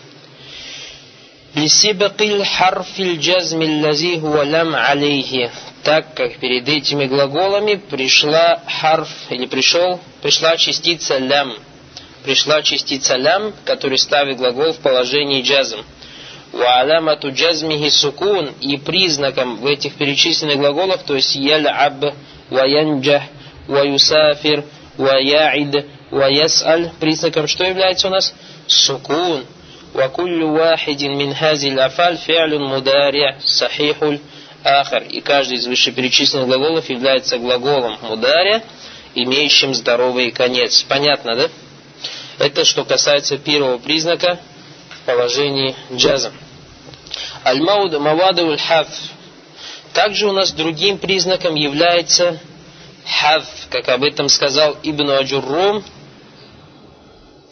Лисибакиль 1.56 2.45
харфиль 2.45 3.17
джазми 3.19 3.82
лази 3.84 4.19
лам 4.21 4.76
алейхи. 4.76 5.52
Так 5.84 6.13
как 6.13 6.38
перед 6.38 6.67
этими 6.67 7.06
глаголами 7.06 7.76
пришла 7.76 8.62
харф, 8.80 9.10
или 9.32 9.47
пришел, 9.47 10.00
пришла 10.21 10.56
частица 10.58 11.17
лям. 11.17 11.56
Пришла 12.23 12.62
частица 12.62 13.15
лям, 13.15 13.54
который 13.65 13.97
ставит 13.97 14.38
глагол 14.38 14.73
в 14.73 14.78
положении 14.80 15.41
джазм. 15.41 15.80
Ваалямату 16.53 17.33
джазмихи 17.33 17.88
сукун 17.90 18.51
и 18.61 18.77
признаком 18.77 19.57
в 19.57 19.66
этих 19.66 19.95
перечисленных 19.95 20.59
глаголах, 20.59 21.03
то 21.03 21.14
есть 21.14 21.35
яляб, 21.35 22.14
ваянджах, 22.51 23.23
ваюсафир, 23.68 24.64
ваяид, 24.99 25.87
ваясаль, 26.11 26.90
признаком 27.01 27.47
что 27.47 27.64
является 27.64 28.09
у 28.09 28.11
нас? 28.11 28.35
Сукун. 28.66 29.45
وكل 29.95 30.42
واحد 30.42 31.05
من 31.05 31.33
هذه 31.33 31.68
الأفعال 31.68 32.16
فعل 32.16 32.59
مضارع 32.59 33.37
صحيح 33.45 33.97
الآخر. 34.03 35.03
И 35.11 35.21
каждый 35.21 35.59
из 35.59 35.66
вышеперечисленных 35.66 36.47
глаголов 36.47 36.88
является 36.88 37.38
глаголом 37.38 37.99
мударя, 38.03 38.62
имеющим 39.14 39.75
здоровый 39.75 40.31
конец. 40.31 40.83
Понятно, 40.88 41.37
да? 41.37 41.49
Это 42.38 42.64
что 42.64 42.85
касается 42.85 43.37
первого 43.37 43.79
признака 43.79 44.38
положении 45.08 45.74
جزم. 45.93 46.34
الموضع 47.46 47.98
موضع 47.98 48.56
حذف. 48.58 48.88
Также 49.93 50.28
у 50.28 50.34
нас 50.34 50.52
другим 50.52 50.98
признаком 50.98 51.56
является 51.56 52.39
حذف, 53.20 53.46
как 53.70 53.88
об 53.88 54.04
этом 54.04 54.28
сказал 54.28 54.78
Ибн 54.84 55.12
Аджуррум. 55.12 55.84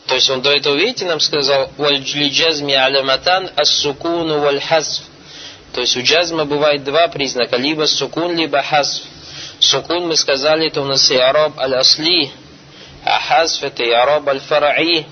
То 0.06 0.16
есть 0.16 0.30
он 0.30 0.42
до 0.42 0.52
этого, 0.52 0.76
видите, 0.76 1.06
нам 1.06 1.20
сказал 1.20 1.72
«Вальджли 1.78 2.30
джазми 2.30 2.74
аляматан 2.74 3.50
ас-сукуну 3.56 4.40
валь 4.42 4.62
хазф». 4.62 5.04
То 5.74 5.82
есть 5.82 5.98
у 5.98 6.02
джазма 6.04 6.46
бывает 6.46 6.84
два 6.84 7.08
признака, 7.08 7.56
либо 7.58 7.86
сукун, 7.86 8.36
либо 8.36 8.62
хазф. 8.62 9.02
Сукун, 9.60 10.08
мы 10.08 10.16
сказали, 10.16 10.68
это 10.68 10.82
у 10.82 10.86
нас 10.86 11.10
и 11.10 11.16
араб 11.16 11.58
аль-асли, 11.58 12.32
а 13.04 13.20
хазф 13.20 13.64
это 13.64 13.84
и 13.84 13.92
араб 13.92 14.28
аль-фараи. 14.28 15.06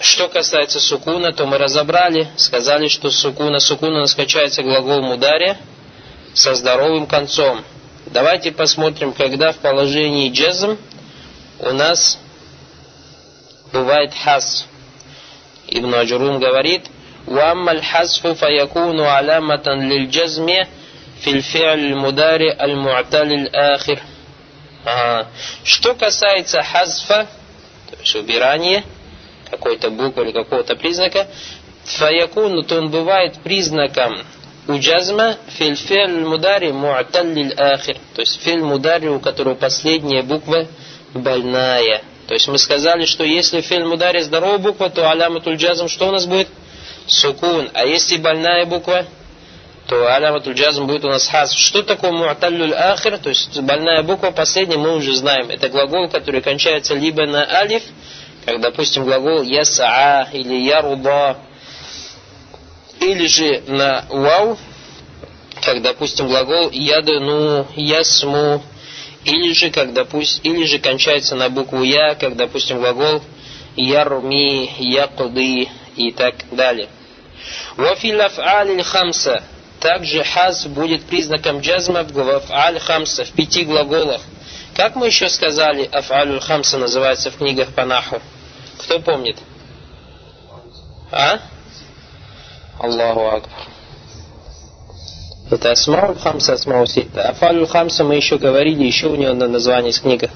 Что 0.00 0.28
касается 0.28 0.80
сукуна, 0.80 1.32
то 1.32 1.44
мы 1.46 1.58
разобрали, 1.58 2.28
сказали, 2.36 2.88
что 2.88 3.10
сукуна, 3.10 3.60
сукуна 3.60 4.00
нас 4.00 4.14
качается 4.14 4.62
глагол 4.62 5.02
мударе 5.02 5.58
со 6.32 6.54
здоровым 6.54 7.06
концом. 7.06 7.62
Давайте 8.06 8.50
посмотрим, 8.50 9.12
когда 9.12 9.52
в 9.52 9.56
положении 9.56 10.30
джазм 10.32 10.78
у 11.58 11.70
нас 11.72 12.18
бывает 13.72 14.12
хас. 14.14 14.66
Ибн 15.68 15.94
Аджурум 15.94 16.38
говорит, 16.40 16.86
وأما 17.26 17.72
الحذف 17.72 18.26
فيكون 18.26 19.00
علامة 19.00 19.62
للجزم 19.66 20.46
في 21.20 21.30
الفعل 21.30 21.78
المضارع 21.78 22.56
المعتل 22.60 23.32
الآخر. 23.32 23.98
Ага. 24.84 25.26
Что 25.62 25.94
касается 25.94 26.62
хазфа, 26.62 27.26
то 27.90 27.96
есть 28.00 28.16
убирания, 28.16 28.82
какой-то 29.49 29.89
буквы 29.91 30.25
или 30.25 30.31
какого-то 30.31 30.75
признака, 30.75 31.27
фаякуну, 31.83 32.63
то 32.63 32.77
он 32.77 32.89
бывает 32.89 33.39
признаком 33.43 34.15
у 34.67 34.79
джазма 34.79 35.37
фильфель 35.47 36.25
мудари 36.25 36.71
муаталлиль 36.71 37.53
ахир. 37.53 37.97
То 38.15 38.21
есть 38.21 38.41
филь 38.41 38.63
мудари, 38.63 39.07
у 39.07 39.19
которого 39.19 39.53
последняя 39.53 40.23
буква 40.23 40.67
больная. 41.13 42.01
То 42.27 42.33
есть 42.33 42.47
мы 42.47 42.57
сказали, 42.57 43.05
что 43.05 43.23
если 43.23 43.61
филь 43.61 43.85
мудари 43.85 44.21
здоровая 44.21 44.57
буква, 44.57 44.89
то 44.89 45.09
аляматуль 45.09 45.57
джазм 45.57 45.87
что 45.87 46.07
у 46.07 46.11
нас 46.11 46.25
будет? 46.25 46.47
Сукун. 47.05 47.69
А 47.73 47.85
если 47.85 48.17
больная 48.17 48.65
буква, 48.65 49.05
то 49.87 50.11
аляматуль 50.11 50.55
джазм 50.55 50.87
будет 50.87 51.05
у 51.05 51.09
нас 51.09 51.27
хаз. 51.27 51.53
Что 51.53 51.83
такое 51.83 52.11
муаталлюль 52.11 52.73
ахир? 52.73 53.19
То 53.19 53.29
есть 53.29 53.59
больная 53.61 54.01
буква 54.01 54.31
последняя 54.31 54.77
мы 54.77 54.95
уже 54.95 55.15
знаем. 55.15 55.51
Это 55.51 55.69
глагол, 55.69 56.09
который 56.09 56.41
кончается 56.41 56.95
либо 56.95 57.27
на 57.27 57.45
алиф, 57.47 57.83
как, 58.45 58.61
допустим, 58.61 59.03
глагол 59.05 59.41
ясаа 59.41 60.29
или 60.31 60.55
яруда, 60.55 61.37
или 62.99 63.25
же 63.27 63.63
на 63.67 64.05
вау, 64.09 64.57
как, 65.61 65.81
допустим, 65.81 66.27
глагол 66.27 66.69
ядну, 66.69 67.67
ясму, 67.75 68.63
или 69.23 69.53
же, 69.53 69.71
как, 69.71 69.93
допустим, 69.93 70.53
или 70.53 70.65
же 70.65 70.77
кончается 70.77 71.35
на 71.35 71.49
букву 71.49 71.81
я, 71.83 72.13
как, 72.13 72.35
допустим, 72.35 72.77
глагол 72.77 73.21
ярми, 73.75 74.69
якуды 74.77 75.67
и 75.95 76.11
так 76.11 76.35
далее. 76.51 76.87
Вафил 77.75 78.21
аф'аль 78.21 78.81
хамса. 78.83 79.43
Также 79.79 80.23
хаз 80.23 80.65
будет 80.67 81.03
признаком 81.03 81.59
джазма 81.59 82.03
в 82.03 82.17
аф'аль 82.17 82.79
хамса, 82.79 83.25
в 83.25 83.31
пяти 83.31 83.65
глаголах. 83.65 84.21
Как 84.75 84.95
мы 84.95 85.07
еще 85.07 85.29
сказали, 85.29 85.89
аф'аль 85.91 86.39
хамса 86.39 86.77
называется 86.77 87.31
в 87.31 87.37
книгах 87.37 87.69
по 87.73 87.85
наху? 87.85 88.21
Кто 88.79 88.99
помнит? 88.99 89.37
А? 91.11 91.39
Аллаху 92.79 93.27
Акбар. 93.27 93.67
Это 95.49 95.71
Асмауль 95.71 96.17
Хамса, 96.17 96.53
Асмауль 96.53 96.87
Ситта. 96.87 97.29
Афалюль 97.29 97.67
Хамса 97.67 98.03
мы 98.03 98.15
еще 98.15 98.37
говорили, 98.37 98.83
еще 98.83 99.07
у 99.07 99.15
него 99.15 99.33
на 99.33 99.47
название 99.47 99.91
из 99.91 99.99
книга. 99.99 100.31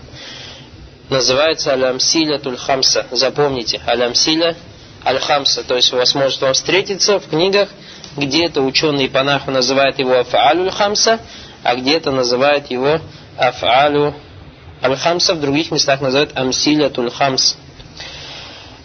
Называется 1.10 1.74
Алямсиля 1.74 2.38
Туль 2.38 2.58
Хамса. 2.58 3.08
Запомните, 3.10 3.82
Алямсиля 3.88 4.56
Аль 5.04 5.20
Хамса. 5.20 5.64
То 5.64 5.76
есть 5.76 5.92
вас 5.92 6.14
может 6.14 6.40
вам 6.42 6.54
встретиться 6.54 7.20
в 7.20 7.28
книгах, 7.28 7.70
где-то 8.16 8.62
ученые 8.62 9.10
по 9.10 9.24
наху 9.24 9.50
называют 9.50 9.98
его 9.98 10.20
Афалюль 10.20 10.70
Хамса, 10.70 11.20
а 11.64 11.76
где-то 11.76 12.12
называют 12.12 12.70
его 12.70 13.00
Афалю 13.36 14.14
Аль 14.84 14.96
Хамса, 14.96 15.34
в 15.34 15.42
других 15.42 15.72
местах 15.72 16.02
называют 16.02 16.38
Амсиля 16.38 16.90
Туль 16.90 17.10
Хамса. 17.10 17.56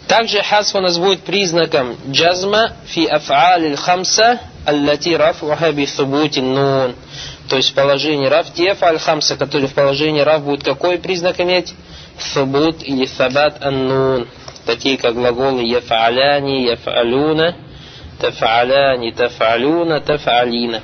Также 0.07 0.43
хасф 0.43 0.75
у 0.75 1.15
признаком 1.17 1.97
джазма 2.07 2.73
фи 2.85 3.07
аф'аль 3.07 3.75
хамса 3.75 4.39
аллати 4.65 5.15
рафуха 5.15 5.71
би 5.71 5.87
нун. 6.41 6.95
То 7.49 7.57
есть 7.57 7.71
в 7.71 7.73
положении 7.73 8.27
раф, 8.27 8.53
те 8.53 8.71
аф'аль 8.71 8.99
хамса, 8.99 9.35
которые 9.35 9.67
в 9.67 9.73
положении 9.73 10.21
раф 10.21 10.43
будут 10.43 10.63
какой 10.63 10.99
признак 10.99 11.39
иметь? 11.41 11.73
Субут 12.19 12.83
или 12.83 13.05
сабат 13.05 13.63
ан-нун. 13.65 14.27
Такие 14.65 14.97
как 14.97 15.15
глаголы 15.15 15.63
яфаляни, 15.63 16.69
яфалюна, 16.69 17.55
тафаляни, 18.19 19.11
тафалюна, 19.11 20.01
тафалина. 20.01 20.81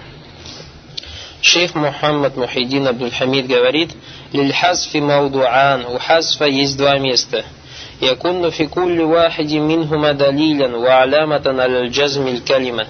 Шейх 1.41 1.73
Мухаммад 1.73 2.37
Мухиддин 2.37 2.87
Абдул-Хамид 2.87 3.47
говорит, 3.47 3.91
лиль 4.31 4.53
хасфи 4.53 4.97
маудуан, 4.97 5.85
у 5.85 5.97
хасфа 5.99 6.45
есть 6.45 6.77
два 6.77 6.97
места– 6.97 7.45
يكون 8.02 8.50
في 8.50 8.66
كل 8.66 9.00
واحد 9.00 9.52
منهما 9.52 10.12
دليلا 10.12 10.76
وعلامة 10.76 11.42
على 11.46 11.78
الجزم 11.80 12.26
الكلمة 12.26 12.86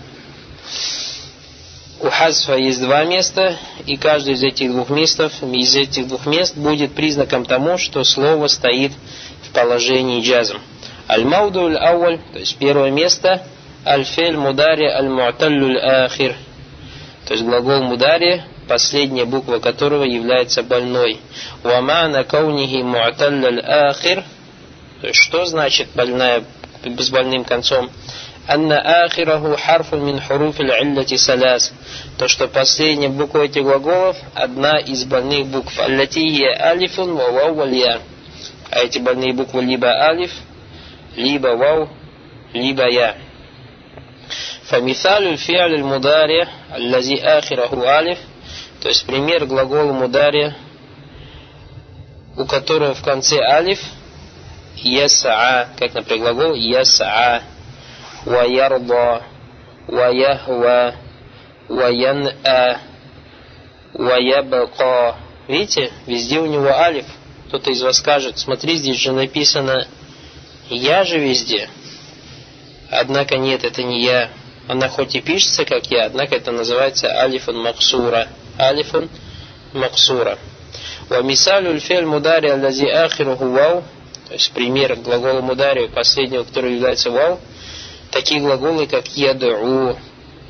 у 1.98 2.10
хазфа 2.10 2.56
есть 2.56 2.82
два 2.82 3.04
места, 3.04 3.56
и 3.86 3.96
каждый 3.96 4.34
из 4.34 4.42
этих 4.42 4.70
двух 4.70 4.90
местов, 4.90 5.32
из 5.42 5.74
этих 5.74 6.08
двух 6.08 6.26
мест 6.26 6.54
будет 6.54 6.92
признаком 6.92 7.46
тому, 7.46 7.78
что 7.78 8.04
слово 8.04 8.48
стоит 8.48 8.92
в 9.42 9.52
положении 9.54 10.20
джазм. 10.20 10.58
Аль-Мауду 11.08 11.64
аль-Ауаль, 11.64 12.18
то 12.34 12.38
есть 12.38 12.58
первое 12.58 12.90
место, 12.90 13.42
аль-Фель 13.86 14.36
Мудари 14.36 14.84
аль-Му'таллю 14.84 16.04
ахир 16.04 16.36
то 17.26 17.34
есть 17.34 17.44
глагол 17.44 17.82
Мудари, 17.82 18.44
последняя 18.68 19.24
буква 19.24 19.58
которого 19.58 20.04
является 20.04 20.62
больной. 20.62 21.18
Вамана 21.64 22.22
каунихи 22.22 22.82
Му'таллю 22.82 23.60
ахир 23.66 24.22
что 25.13 25.45
значит 25.45 25.89
больная 25.95 26.43
с 26.83 27.09
больным 27.09 27.43
концом? 27.43 27.89
Анна 28.47 29.03
ахираху 29.03 29.55
харфу 29.57 29.97
мин 29.97 30.19
хуруфиль 30.21 30.69
илляти 30.69 31.15
саляс. 31.17 31.73
То, 32.17 32.27
что 32.27 32.47
последняя 32.47 33.09
буква 33.09 33.43
этих 33.45 33.63
глаголов 33.63 34.17
одна 34.35 34.79
из 34.79 35.03
больных 35.05 35.47
букв. 35.47 35.79
Аллати 35.79 36.43
алифун 36.43 37.15
ва 37.15 37.31
вау 37.31 37.55
валья. 37.55 37.99
А 38.69 38.79
эти 38.79 38.99
больные 38.99 39.33
буквы 39.33 39.63
либо 39.63 39.87
алиф, 39.89 40.31
либо 41.15 41.49
вау, 41.55 41.89
либо 42.53 42.87
я. 42.89 43.15
Фамисалю 44.65 45.35
фиаль 45.37 45.81
мударе 45.81 46.47
аллази 46.69 47.15
ахираху 47.15 47.81
алиф. 47.85 48.19
То 48.81 48.89
есть 48.89 49.05
пример 49.05 49.45
глагола 49.45 49.93
мударе, 49.93 50.55
у 52.37 52.45
которого 52.45 52.93
в 52.93 53.03
конце 53.03 53.39
алиф– 53.39 53.79
ясаа, 54.76 55.68
как, 55.78 55.94
например, 55.94 56.34
глагол 56.34 56.54
ясаа, 56.54 57.42
ва 58.24 58.44
ярда, 58.44 59.22
ва 59.88 60.10
яхва, 60.10 60.94
ва 61.68 61.88
яна, 61.88 62.80
ва 63.94 64.18
ябака. 64.20 65.16
Видите, 65.48 65.92
везде 66.06 66.40
у 66.40 66.46
него 66.46 66.68
алиф. 66.68 67.06
Кто-то 67.48 67.70
из 67.70 67.82
вас 67.82 67.98
скажет, 67.98 68.38
смотри, 68.38 68.76
здесь 68.76 68.96
же 68.96 69.12
написано 69.12 69.86
«я 70.68 71.04
же 71.04 71.18
везде». 71.18 71.68
однако 72.90 73.36
нет, 73.36 73.62
это 73.64 73.82
не 73.82 74.02
я. 74.02 74.30
Она 74.68 74.88
хоть 74.88 75.14
и 75.14 75.20
пишется 75.20 75.64
как 75.64 75.86
я, 75.86 76.06
однако 76.06 76.34
это 76.34 76.50
называется 76.50 77.08
алифун 77.20 77.62
максура. 77.62 78.28
Алифун 78.58 79.08
максура. 79.72 80.38
ومثال 81.10 81.66
الفعل 81.66 81.98
المضارع 81.98 82.54
الذي 82.54 82.92
آخره 82.92 83.42
واو 83.42 83.82
то 84.30 84.34
есть 84.34 84.52
пример 84.52 84.96
глагола 84.96 85.40
мудари, 85.40 85.86
последнего, 85.86 86.44
который 86.44 86.74
является 86.74 87.10
вау, 87.10 87.38
такие 88.10 88.40
глаголы, 88.40 88.86
как 88.86 89.06
яду, 89.08 89.96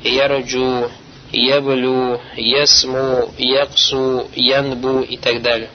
яраджу, 0.03 0.89
яблю, 1.31 2.19
ясму, 2.35 3.31
яксу, 3.37 4.27
янбу 4.35 5.01
и 5.01 5.17
так 5.17 5.41
далее. 5.41 5.69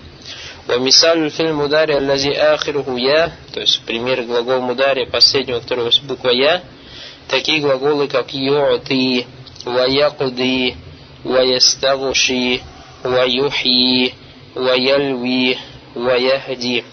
ومثال 0.68 1.24
الفعل 1.24 1.46
المضارع 1.48 1.98
الذي 1.98 2.32
آخره 2.32 2.96
я, 2.96 3.32
то 3.52 3.60
есть 3.60 3.82
пример 3.84 4.22
глагола 4.22 4.60
мудари, 4.60 5.04
последнего, 5.06 5.58
который 5.60 5.90
буква 6.04 6.30
я, 6.30 6.62
такие 7.28 7.60
глаголы, 7.60 8.06
как 8.06 8.32
ю'ти, 8.32 9.26
ваякуди, 9.64 10.76
ваястагуши, 11.24 12.60
ваюхи, 13.02 14.14
ваялви, 14.54 15.58
ваяхди. 15.94 16.84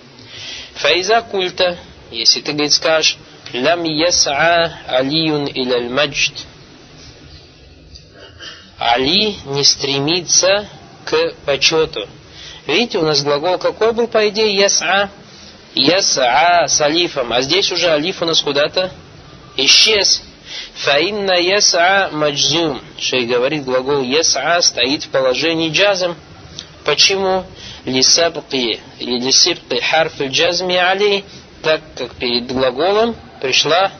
Файза 0.76 1.22
культа, 1.22 1.78
если 2.10 2.40
ты, 2.40 2.52
говорит, 2.52 2.72
скажешь, 2.72 3.16
лям 3.52 3.84
яс'a 3.84 4.72
алиюн 4.88 5.46
иляль 5.46 5.88
маджд. 5.88 6.34
Али 8.78 9.37
не 9.46 9.62
стремится 9.62 10.66
к 11.04 11.34
почету. 11.46 12.08
Видите, 12.66 12.98
у 12.98 13.02
нас 13.02 13.22
глагол 13.22 13.58
какой 13.58 13.92
был, 13.92 14.08
по 14.08 14.28
идее, 14.28 14.56
яс'a? 14.56 15.08
Яс'a 15.74 16.66
с 16.66 16.80
алифом. 16.80 17.32
А 17.32 17.40
здесь 17.40 17.70
уже 17.70 17.88
алиф 17.88 18.20
у 18.22 18.24
нас 18.24 18.40
куда-то 18.40 18.90
исчез. 19.56 20.22
Фаинна 20.74 21.40
яс'a 21.40 22.10
маджзум. 22.10 22.82
Шей 22.98 23.26
говорит, 23.26 23.64
глагол 23.64 24.02
яс'a 24.02 24.60
стоит 24.60 25.04
в 25.04 25.08
положении 25.10 25.70
джазм. 25.70 26.16
Почему? 26.84 27.44
Лисабки 27.84 28.80
или 28.98 29.20
лисибки 29.20 29.80
харф 29.80 30.20
джазми 30.20 30.76
али, 30.76 31.24
так 31.62 31.80
как 31.96 32.14
перед 32.16 32.46
глаголом 32.46 33.16
пришла 33.40 33.92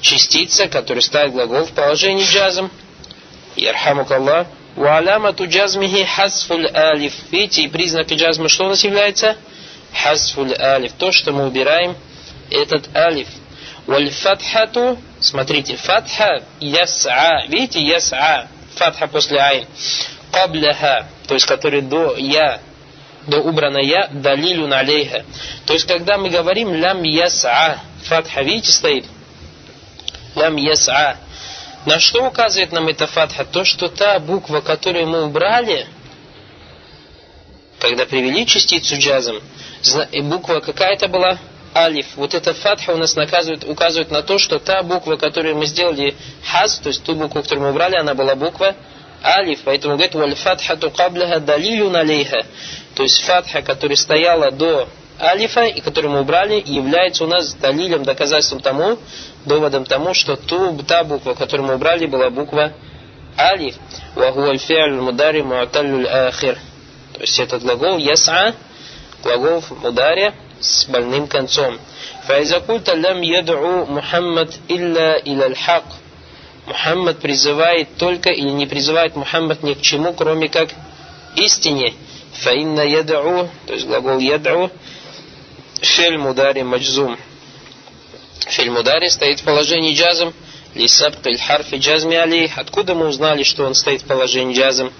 частица, 0.00 0.68
которая 0.68 1.02
ставит 1.02 1.32
глагол 1.32 1.64
в 1.64 1.72
положении 1.72 2.24
джазм. 2.24 2.70
Ярхамук 3.56 4.10
Аллах. 4.10 4.46
Валамату 4.74 5.46
джазмихи 5.46 6.04
хасфуль 6.04 6.66
алиф. 6.74 7.12
Видите, 7.30 7.62
и 7.62 7.68
признаки 7.68 8.14
джазма 8.14 8.48
что 8.48 8.64
у 8.64 8.68
нас 8.68 8.82
является? 8.82 9.36
Хасфуль 9.92 10.54
алиф. 10.58 10.92
То, 10.92 11.12
что 11.12 11.32
мы 11.32 11.46
убираем 11.46 11.94
этот 12.50 12.94
алиф. 12.96 13.28
Валь 13.86 14.10
фатхату, 14.10 14.98
смотрите, 15.20 15.76
фатха 15.76 16.42
яс'a. 16.60 17.46
Видите, 17.48 17.80
яс'a. 17.80 18.46
Фатха 18.76 19.06
после 19.08 19.38
айн. 19.38 19.66
Кабляха, 20.32 21.06
то 21.26 21.34
есть 21.34 21.46
который 21.46 21.82
до 21.82 22.16
я 22.16 22.60
до 23.26 23.40
убрана 23.40 23.78
я 23.78 24.08
далилю 24.08 24.66
налейха. 24.66 25.24
То 25.66 25.74
есть, 25.74 25.86
когда 25.86 26.18
мы 26.18 26.30
говорим 26.30 26.74
лям 26.74 27.02
яс'a, 27.02 27.78
фатха, 28.04 28.42
видите, 28.42 28.72
стоит? 28.72 29.06
Лям 30.34 30.56
яс'a. 30.56 31.16
На 31.86 31.98
что 31.98 32.26
указывает 32.26 32.72
нам 32.72 32.88
эта 32.88 33.06
фатха? 33.06 33.44
То, 33.44 33.64
что 33.64 33.88
та 33.88 34.18
буква, 34.18 34.60
которую 34.60 35.06
мы 35.08 35.24
убрали, 35.24 35.86
когда 37.78 38.06
привели 38.06 38.46
частицу 38.46 38.96
джазом, 38.96 39.40
буква 40.22 40.60
какая-то 40.60 41.08
была? 41.08 41.38
Алиф. 41.74 42.06
Вот 42.16 42.34
эта 42.34 42.52
фатха 42.52 42.90
у 42.90 42.98
нас 42.98 43.16
наказывает, 43.16 43.64
указывает 43.64 44.10
на 44.10 44.22
то, 44.22 44.36
что 44.38 44.58
та 44.58 44.82
буква, 44.82 45.16
которую 45.16 45.56
мы 45.56 45.64
сделали 45.64 46.14
хаз, 46.44 46.78
то 46.78 46.90
есть 46.90 47.02
ту 47.02 47.14
букву, 47.14 47.40
которую 47.42 47.64
мы 47.64 47.70
убрали, 47.70 47.96
она 47.96 48.14
была 48.14 48.34
буква 48.34 48.76
алиф. 49.24 49.60
Поэтому 49.64 49.94
говорит, 49.94 50.14
валь 50.14 50.34
фатхату 50.34 50.90
кабляха 50.90 51.40
далилю 51.40 51.88
налейха. 51.88 52.44
То 52.94 53.02
есть 53.02 53.22
фатха, 53.22 53.62
которая 53.62 53.96
стояла 53.96 54.50
до 54.50 54.88
алифа, 55.18 55.64
и 55.64 55.80
которую 55.80 56.12
мы 56.12 56.20
убрали, 56.20 56.62
является 56.64 57.24
у 57.24 57.26
нас 57.26 57.54
далилем, 57.54 58.02
доказательством 58.02 58.60
тому, 58.60 58.98
доводом 59.44 59.84
тому, 59.84 60.14
что 60.14 60.36
ту, 60.36 60.78
та 60.86 61.04
буква, 61.04 61.34
которую 61.34 61.68
мы 61.68 61.74
убрали, 61.74 62.06
была 62.06 62.30
буква 62.30 62.72
алиф. 63.38 63.76
Вагуаль 64.14 64.60
мудари 65.00 65.42
муаталлюль 65.42 66.06
ахир. 66.06 66.58
То 67.14 67.20
есть 67.20 67.38
этот 67.38 67.62
глагол 67.62 67.98
яса, 67.98 68.54
глагол 69.22 69.62
мударе 69.82 70.34
с 70.60 70.86
больным 70.86 71.26
концом. 71.26 71.78
Файзакульта 72.26 72.94
лям 72.94 73.20
яду 73.20 73.86
Мухаммад 73.88 74.50
илля 74.68 75.18
иляль 75.24 75.56
хак. 75.56 75.84
Мухаммад 76.66 77.18
призывает 77.18 77.96
только 77.96 78.30
или 78.30 78.50
не 78.50 78.66
призывает 78.66 79.16
Мухаммад 79.16 79.62
ни 79.62 79.74
к 79.74 79.80
чему, 79.80 80.12
кроме 80.12 80.48
как 80.48 80.70
истине. 81.36 81.94
Фаинна 82.34 82.80
яд'у, 82.80 83.48
то 83.66 83.74
есть 83.74 83.86
глагол 83.86 84.18
яд'у, 84.18 84.70
филь 85.80 86.18
мудари 86.18 86.62
маджзум. 86.62 87.18
Филь 88.48 88.70
мудари 88.70 89.08
стоит 89.08 89.40
в 89.40 89.44
положении 89.44 89.94
джазм, 89.94 90.32
лисабк 90.74 91.26
иль 91.26 91.38
харфи 91.38 91.76
джазми 91.76 92.16
али. 92.16 92.50
Откуда 92.56 92.94
мы 92.94 93.08
узнали, 93.08 93.42
что 93.42 93.64
он 93.64 93.74
стоит 93.74 94.02
в 94.02 94.06
положении 94.06 94.56
джазм? 94.56 94.92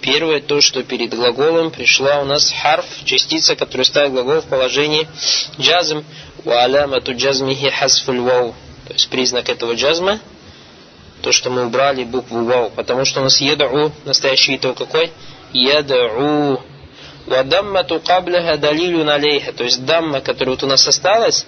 Первое, 0.00 0.40
то, 0.40 0.60
что 0.60 0.82
перед 0.82 1.14
глаголом 1.14 1.70
пришла 1.70 2.20
у 2.20 2.24
нас 2.24 2.52
харф, 2.62 2.86
частица, 3.04 3.56
которая 3.56 3.84
ставит 3.84 4.12
глагол 4.12 4.40
в 4.40 4.46
положении 4.46 5.08
джазм. 5.58 6.04
Ва 6.44 6.62
алямату 6.62 7.14
джазмихи 7.14 7.70
хасфуль 7.70 8.20
вау. 8.20 8.54
То 8.86 8.92
есть 8.92 9.08
признак 9.08 9.48
этого 9.48 9.72
джазма, 9.72 10.20
то, 11.22 11.32
что 11.32 11.50
мы 11.50 11.66
убрали 11.66 12.04
букву 12.04 12.44
вау. 12.44 12.70
Потому 12.70 13.04
что 13.04 13.20
у 13.20 13.24
нас 13.24 13.40
едау, 13.40 13.90
настоящий 14.04 14.52
вид 14.52 14.62
какой? 14.62 15.12
Едау. 15.52 16.62
Вадаммату 17.26 18.00
кабляха 18.00 18.56
далилю 18.56 19.04
налейха. 19.04 19.52
То 19.52 19.64
есть 19.64 19.84
дамма, 19.84 20.20
которая 20.20 20.54
вот 20.54 20.62
у 20.62 20.66
нас 20.66 20.86
осталась, 20.86 21.46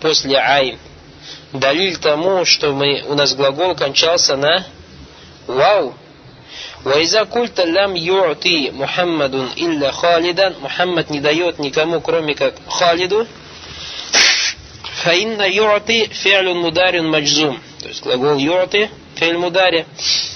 после 0.00 0.38
айн. 0.38 0.78
Далиль 1.52 1.96
тому, 1.96 2.44
что 2.44 2.72
мы, 2.72 3.02
у 3.06 3.14
нас 3.14 3.34
глагол 3.34 3.74
кончался 3.74 4.36
на 4.36 4.66
вау. 5.46 5.94
Вайза 6.84 7.26
культа 7.26 7.64
лям 7.64 7.94
ю'ти 7.94 8.70
Мухаммадун 8.70 9.50
илля 9.56 9.92
халидан. 9.92 10.56
Мухаммад 10.60 11.10
не 11.10 11.20
дает 11.20 11.58
никому, 11.58 12.00
кроме 12.00 12.34
как 12.34 12.54
Халиду. 12.68 13.26
Фаинна 15.02 15.46
ю'ти 15.48 16.08
фи'лун 16.08 16.58
мударин 16.60 17.08
маджзум. 17.08 17.60
То 17.80 17.88
есть 17.88 18.02
глагол 18.02 18.36
ю'ти, 18.38 18.90
фи'ль 19.16 19.36
мудари, 19.36 19.86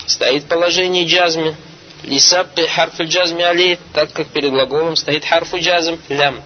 стоит 0.06 0.44
в 0.44 0.46
положении 0.46 1.06
джазми. 1.06 1.56
Лисабки 2.04 2.66
харфу 2.66 3.04
джазми 3.04 3.42
али, 3.42 3.78
так 3.94 4.12
как 4.12 4.28
перед 4.28 4.50
глаголом 4.50 4.94
стоит 4.94 5.24
харфу 5.24 5.58
джазм, 5.58 5.98
лям. 6.10 6.42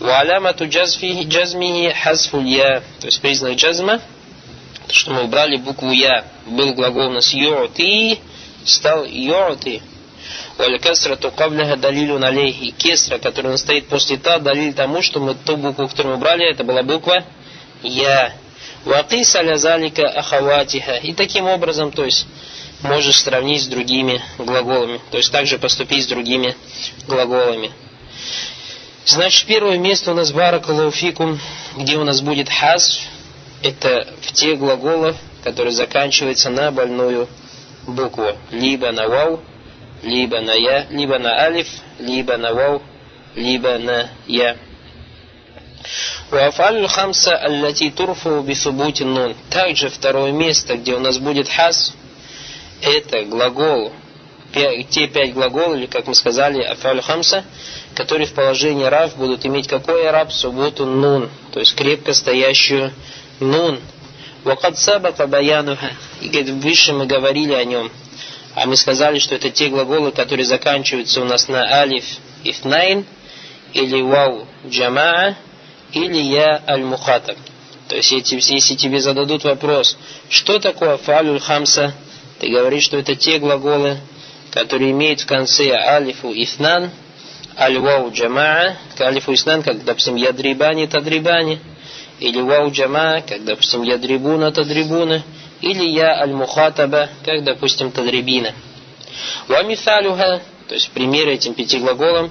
Ваалямату 0.00 0.68
джазмихи 0.68 1.92
хазфу 1.92 2.40
я. 2.40 2.82
То 3.00 3.06
есть 3.06 3.20
признак 3.20 3.54
джазма, 3.54 4.00
что 4.88 5.12
мы 5.12 5.22
убрали 5.22 5.56
букву 5.56 5.92
я. 5.92 6.24
Был 6.46 6.74
глагол 6.74 7.08
у 7.08 7.12
нас 7.12 7.32
ю'ти, 7.32 8.18
стал 8.64 9.04
ю'ти. 9.04 9.82
Валь-касрату 10.56 11.30
кавляха 11.30 11.76
далилю 11.76 12.18
налейхи. 12.18 12.70
Кесра, 12.72 13.18
которая 13.18 13.56
стоит 13.56 13.86
после 13.86 14.16
та, 14.16 14.40
далиль 14.40 14.74
тому, 14.74 15.00
что 15.02 15.20
мы 15.20 15.34
ту 15.34 15.56
букву, 15.56 15.86
которую 15.86 16.14
мы 16.14 16.18
убрали, 16.18 16.50
это 16.50 16.64
была 16.64 16.82
буква 16.82 17.24
я. 17.82 18.32
Вакис 18.84 19.34
алязалика 19.36 20.08
ахаватиха. 20.08 20.96
И 20.96 21.12
таким 21.12 21.46
образом, 21.46 21.92
то 21.92 22.04
есть, 22.04 22.26
можешь 22.82 23.20
сравнить 23.20 23.62
с 23.62 23.66
другими 23.66 24.22
глаголами. 24.38 25.00
То 25.10 25.18
есть 25.18 25.32
также 25.32 25.58
поступить 25.58 26.04
с 26.04 26.06
другими 26.06 26.56
глаголами. 27.06 27.72
Значит, 29.04 29.46
первое 29.46 29.78
место 29.78 30.12
у 30.12 30.14
нас 30.14 30.32
баракалауфикум, 30.32 31.40
где 31.76 31.96
у 31.96 32.04
нас 32.04 32.20
будет 32.20 32.48
хас, 32.48 33.00
это 33.62 34.14
в 34.20 34.32
тех 34.32 34.58
глаголах, 34.58 35.16
которые 35.42 35.72
заканчиваются 35.72 36.50
на 36.50 36.70
больную 36.70 37.28
букву. 37.86 38.36
Либо 38.50 38.92
на 38.92 39.08
вау, 39.08 39.40
либо 40.02 40.40
на 40.40 40.52
я, 40.52 40.86
либо 40.90 41.18
на 41.18 41.40
алиф, 41.40 41.68
либо 41.98 42.36
на 42.36 42.52
вау, 42.52 42.82
либо 43.34 43.78
на 43.78 44.10
я. 44.26 44.56
Уафаль 46.30 46.86
хамса 46.86 47.36
аллати 47.36 47.90
турфу 47.90 48.42
бисубути 48.42 49.04
нун. 49.04 49.34
Также 49.48 49.88
второе 49.88 50.32
место, 50.32 50.76
где 50.76 50.94
у 50.94 51.00
нас 51.00 51.18
будет 51.18 51.48
хас, 51.48 51.94
это 52.80 53.24
глагол, 53.24 53.92
те 54.52 55.06
пять 55.08 55.34
глаголов, 55.34 55.76
или 55.76 55.86
как 55.86 56.06
мы 56.06 56.14
сказали, 56.14 56.62
афаль 56.62 57.00
хамса, 57.00 57.44
которые 57.94 58.26
в 58.26 58.32
положении 58.32 58.84
раб 58.84 59.14
будут 59.16 59.44
иметь 59.46 59.68
какой 59.68 60.10
раб? 60.10 60.32
Субботу 60.32 60.86
нун, 60.86 61.30
то 61.52 61.60
есть 61.60 61.74
крепко 61.74 62.12
стоящую 62.14 62.92
нун. 63.40 63.80
Вакад 64.44 64.78
сабака 64.78 65.26
баянуха. 65.26 65.90
И 66.20 66.28
говорит, 66.28 66.50
выше 66.62 66.92
мы 66.92 67.06
говорили 67.06 67.52
о 67.52 67.64
нем. 67.64 67.90
А 68.54 68.66
мы 68.66 68.76
сказали, 68.76 69.18
что 69.18 69.34
это 69.34 69.50
те 69.50 69.68
глаголы, 69.68 70.10
которые 70.12 70.46
заканчиваются 70.46 71.20
у 71.20 71.24
нас 71.24 71.48
на 71.48 71.62
алиф 71.80 72.04
ифнайн, 72.44 73.04
или 73.74 74.00
вау 74.00 74.46
джамаа, 74.66 75.36
или 75.92 76.18
я 76.18 76.62
аль-мухатаб. 76.66 77.36
То 77.88 77.96
есть, 77.96 78.10
если 78.10 78.74
тебе 78.74 79.00
зададут 79.00 79.44
вопрос, 79.44 79.96
что 80.28 80.58
такое 80.58 80.96
фалюль 80.96 81.40
хамса, 81.40 81.94
ты 82.38 82.48
говоришь, 82.50 82.84
что 82.84 82.96
это 82.98 83.14
те 83.16 83.38
глаголы, 83.38 83.98
которые 84.52 84.92
имеют 84.92 85.20
в 85.20 85.26
конце 85.26 85.72
алифу 85.72 86.32
ифнан, 86.32 86.90
аль-вау 87.58 88.10
джамаа, 88.12 88.76
к 88.96 89.00
алифу 89.00 89.34
ифнан, 89.34 89.62
как, 89.62 89.84
допустим, 89.84 90.16
ядрибани, 90.16 90.86
тадрибани, 90.86 91.58
или 92.20 92.40
вау 92.40 92.70
джамаа, 92.70 93.22
как, 93.22 93.44
допустим, 93.44 93.82
ядрибуна, 93.82 94.52
тадрибуна, 94.52 95.22
или 95.60 95.84
я 95.84 96.20
аль-мухатаба, 96.20 97.10
как, 97.24 97.44
допустим, 97.44 97.90
тадрибина. 97.90 98.54
Вамисалюха, 99.48 100.40
то 100.68 100.74
есть 100.74 100.90
примеры 100.90 101.34
этим 101.34 101.54
пяти 101.54 101.78
глаголам, 101.78 102.30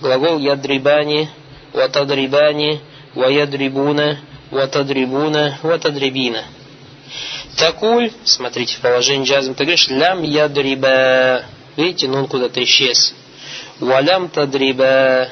глагол 0.00 0.38
ядрибани, 0.38 1.28
ватадрибани, 1.72 2.80
ваядрибуна, 3.14 4.18
ватадрибуна, 4.50 5.58
ватадрибина. 5.62 6.44
Такуль, 7.57 8.11
смотрите, 8.23 8.75
в 8.75 8.79
положении 8.79 9.25
джазм, 9.25 9.55
ты 9.55 9.63
говоришь, 9.63 9.87
лям 9.89 10.23
ядриба. 10.23 11.43
Видите, 11.75 12.07
нун 12.07 12.27
куда-то 12.27 12.63
исчез. 12.63 13.13
Валям 13.79 14.29
тадриба, 14.29 15.29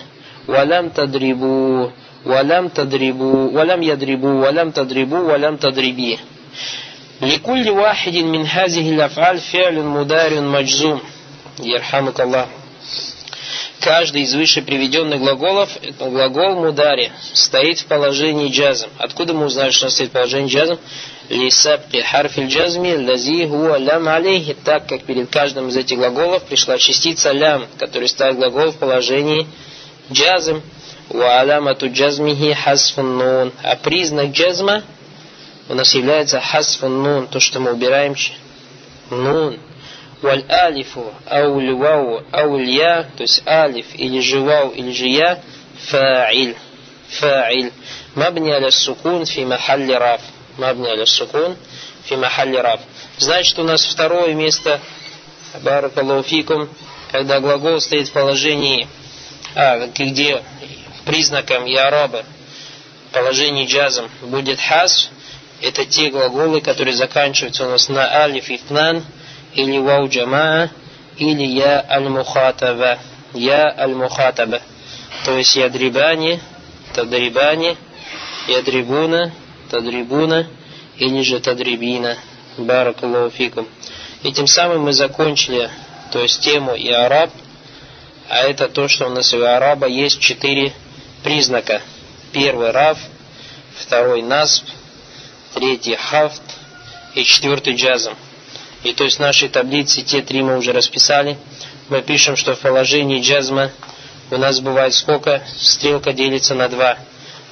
валям 0.47 0.91
тадрибу, 0.91 1.91
валям 2.23 2.69
тадрибу, 2.69 3.49
валям 3.49 3.81
ядрибу, 3.81 4.38
валям 4.38 4.71
тадрибу, 4.71 5.23
валям 5.23 5.57
тадриби. 5.57 6.19
لكل 7.21 7.69
واحد 7.69 8.13
من 8.13 8.45
هذه 8.45 8.89
الأفعال 8.89 9.38
فعل 9.39 9.83
مدار 9.83 10.41
مجزوم 10.41 10.99
يرحمك 11.63 12.21
الله 12.21 12.47
Каждый 13.80 14.22
из 14.22 14.34
выше 14.34 14.60
приведенных 14.60 15.20
глаголов, 15.20 15.70
глагол 15.98 16.56
мудари, 16.56 17.10
стоит 17.32 17.78
в 17.78 17.86
положении 17.86 18.50
джазм. 18.50 18.90
Откуда 18.98 19.32
мы 19.32 19.46
узнаем, 19.46 19.72
что 19.72 19.86
он 19.86 19.90
стоит 19.90 20.10
в 20.10 20.12
положении 20.12 20.50
джазм? 20.50 20.78
Лисабки 21.30 21.98
харфиль 22.00 22.48
джазми 22.48 22.94
лази 22.94 23.46
хуа 23.46 23.78
лям 23.78 24.06
алейхи, 24.06 24.54
так 24.64 24.86
как 24.86 25.04
перед 25.04 25.30
каждым 25.30 25.68
из 25.68 25.76
этих 25.78 25.96
глаголов 25.96 26.42
пришла 26.44 26.76
частица 26.76 27.32
лям, 27.32 27.66
который 27.78 28.08
ставит 28.08 28.36
глагол 28.36 28.72
в 28.72 28.76
положении 28.76 29.46
джазм. 30.12 30.60
Ва 31.08 31.40
алямату 31.40 31.90
джазмихи 31.90 32.52
хасфун 32.52 33.16
нун. 33.16 33.52
А 33.62 33.76
признак 33.76 34.32
джазма 34.32 34.82
у 35.70 35.74
нас 35.74 35.94
является 35.94 36.38
хасфун 36.38 37.02
нун, 37.02 37.26
то, 37.28 37.40
что 37.40 37.60
мы 37.60 37.72
убираем 37.72 38.14
нун. 39.08 39.58
Валь 40.22 40.44
алифу, 40.50 41.14
ауль 41.26 41.72
вау, 41.72 42.22
ауль 42.30 42.68
я, 42.68 43.04
то 43.16 43.22
есть 43.22 43.42
алиф 43.46 43.86
или 43.94 44.20
же 44.20 44.40
вау 44.40 44.70
или 44.70 44.92
же 44.92 45.06
я, 45.06 45.40
фа'иль. 45.90 46.56
Фа'иль. 47.18 47.72
Мабни 48.14 48.50
аля 48.50 48.70
сукун 48.70 49.24
фи 49.24 49.44
махалли 49.44 49.92
раф. 49.92 50.20
Мабни 50.58 50.88
аля 50.88 51.06
сукун 51.06 51.56
фи 52.04 52.16
махалли 52.16 52.56
раф. 52.56 52.80
Значит, 53.18 53.58
у 53.58 53.62
нас 53.62 53.84
второе 53.84 54.34
место, 54.34 54.80
баракалуфикум, 55.62 56.68
когда 57.10 57.40
глагол 57.40 57.80
стоит 57.80 58.08
в 58.08 58.12
положении, 58.12 58.88
а, 59.54 59.86
где 59.86 60.42
признаком 61.06 61.64
яраба, 61.64 62.24
положении 63.12 63.66
джазом 63.66 64.10
будет 64.22 64.60
хас, 64.60 65.10
это 65.62 65.84
те 65.84 66.10
глаголы, 66.10 66.60
которые 66.60 66.94
заканчиваются 66.94 67.66
у 67.66 67.70
нас 67.70 67.88
на 67.88 68.22
алиф 68.22 68.48
и 68.48 68.58
фнан, 68.58 69.04
или 69.55 69.78
вау 69.78 70.09
джамаа, 70.09 70.70
или 71.16 71.42
я 71.42 71.84
аль-мухатаба. 71.88 72.98
Я 73.34 73.74
аль-мухатаба. 73.76 74.61
То 75.24 75.36
есть 75.36 75.57
ядрибани, 75.57 76.40
тадрибани, 76.94 77.76
ядрибуна, 78.48 79.32
тадрибуна, 79.70 80.46
или 80.96 81.22
же 81.22 81.40
тадрибина. 81.40 82.16
Баракаллаху. 82.57 83.66
И 84.22 84.32
тем 84.32 84.46
самым 84.46 84.82
мы 84.82 84.92
закончили, 84.92 85.70
то 86.12 86.20
есть 86.20 86.40
тему 86.42 86.74
и 86.74 86.90
араб, 86.90 87.30
а 88.28 88.38
это 88.42 88.68
то, 88.68 88.86
что 88.86 89.07
у 89.07 89.11
нас 89.11 89.32
у 89.32 89.42
араба 89.42 89.86
есть 89.86 90.20
четыре 90.20 90.72
признака. 91.22 91.80
Первый 92.32 92.70
рав, 92.70 92.98
второй 93.76 94.22
насб, 94.22 94.64
третий 95.55 95.96
хафт 95.96 96.42
и 97.14 97.24
четвертый 97.24 97.74
джазм. 97.74 98.14
И 98.82 98.92
то 98.92 99.04
есть 99.04 99.18
в 99.18 99.20
нашей 99.20 99.48
таблице 99.48 100.02
те 100.02 100.22
три 100.22 100.42
мы 100.42 100.56
уже 100.56 100.72
расписали. 100.72 101.36
Мы 101.88 102.02
пишем, 102.02 102.36
что 102.36 102.54
в 102.54 102.60
положении 102.60 103.20
джазма 103.20 103.70
у 104.30 104.36
нас 104.36 104.60
бывает 104.60 104.94
сколько? 104.94 105.42
Стрелка 105.58 106.12
делится 106.12 106.54
на 106.54 106.68
два. 106.68 106.96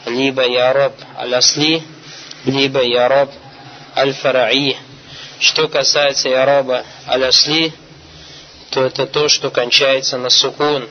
Либо 0.07 0.47
яроб 0.47 0.95
аль-асли, 1.19 1.83
либо 2.45 2.83
яроб 2.83 3.31
аль-фараи. 3.97 4.77
Что 5.39 5.69
касается 5.69 6.29
яроба 6.29 6.85
аль-асли, 7.07 7.73
то 8.71 8.85
это 8.85 9.07
то, 9.07 9.29
что 9.29 9.51
кончается 9.51 10.17
на 10.19 10.31
сукун. 10.31 10.89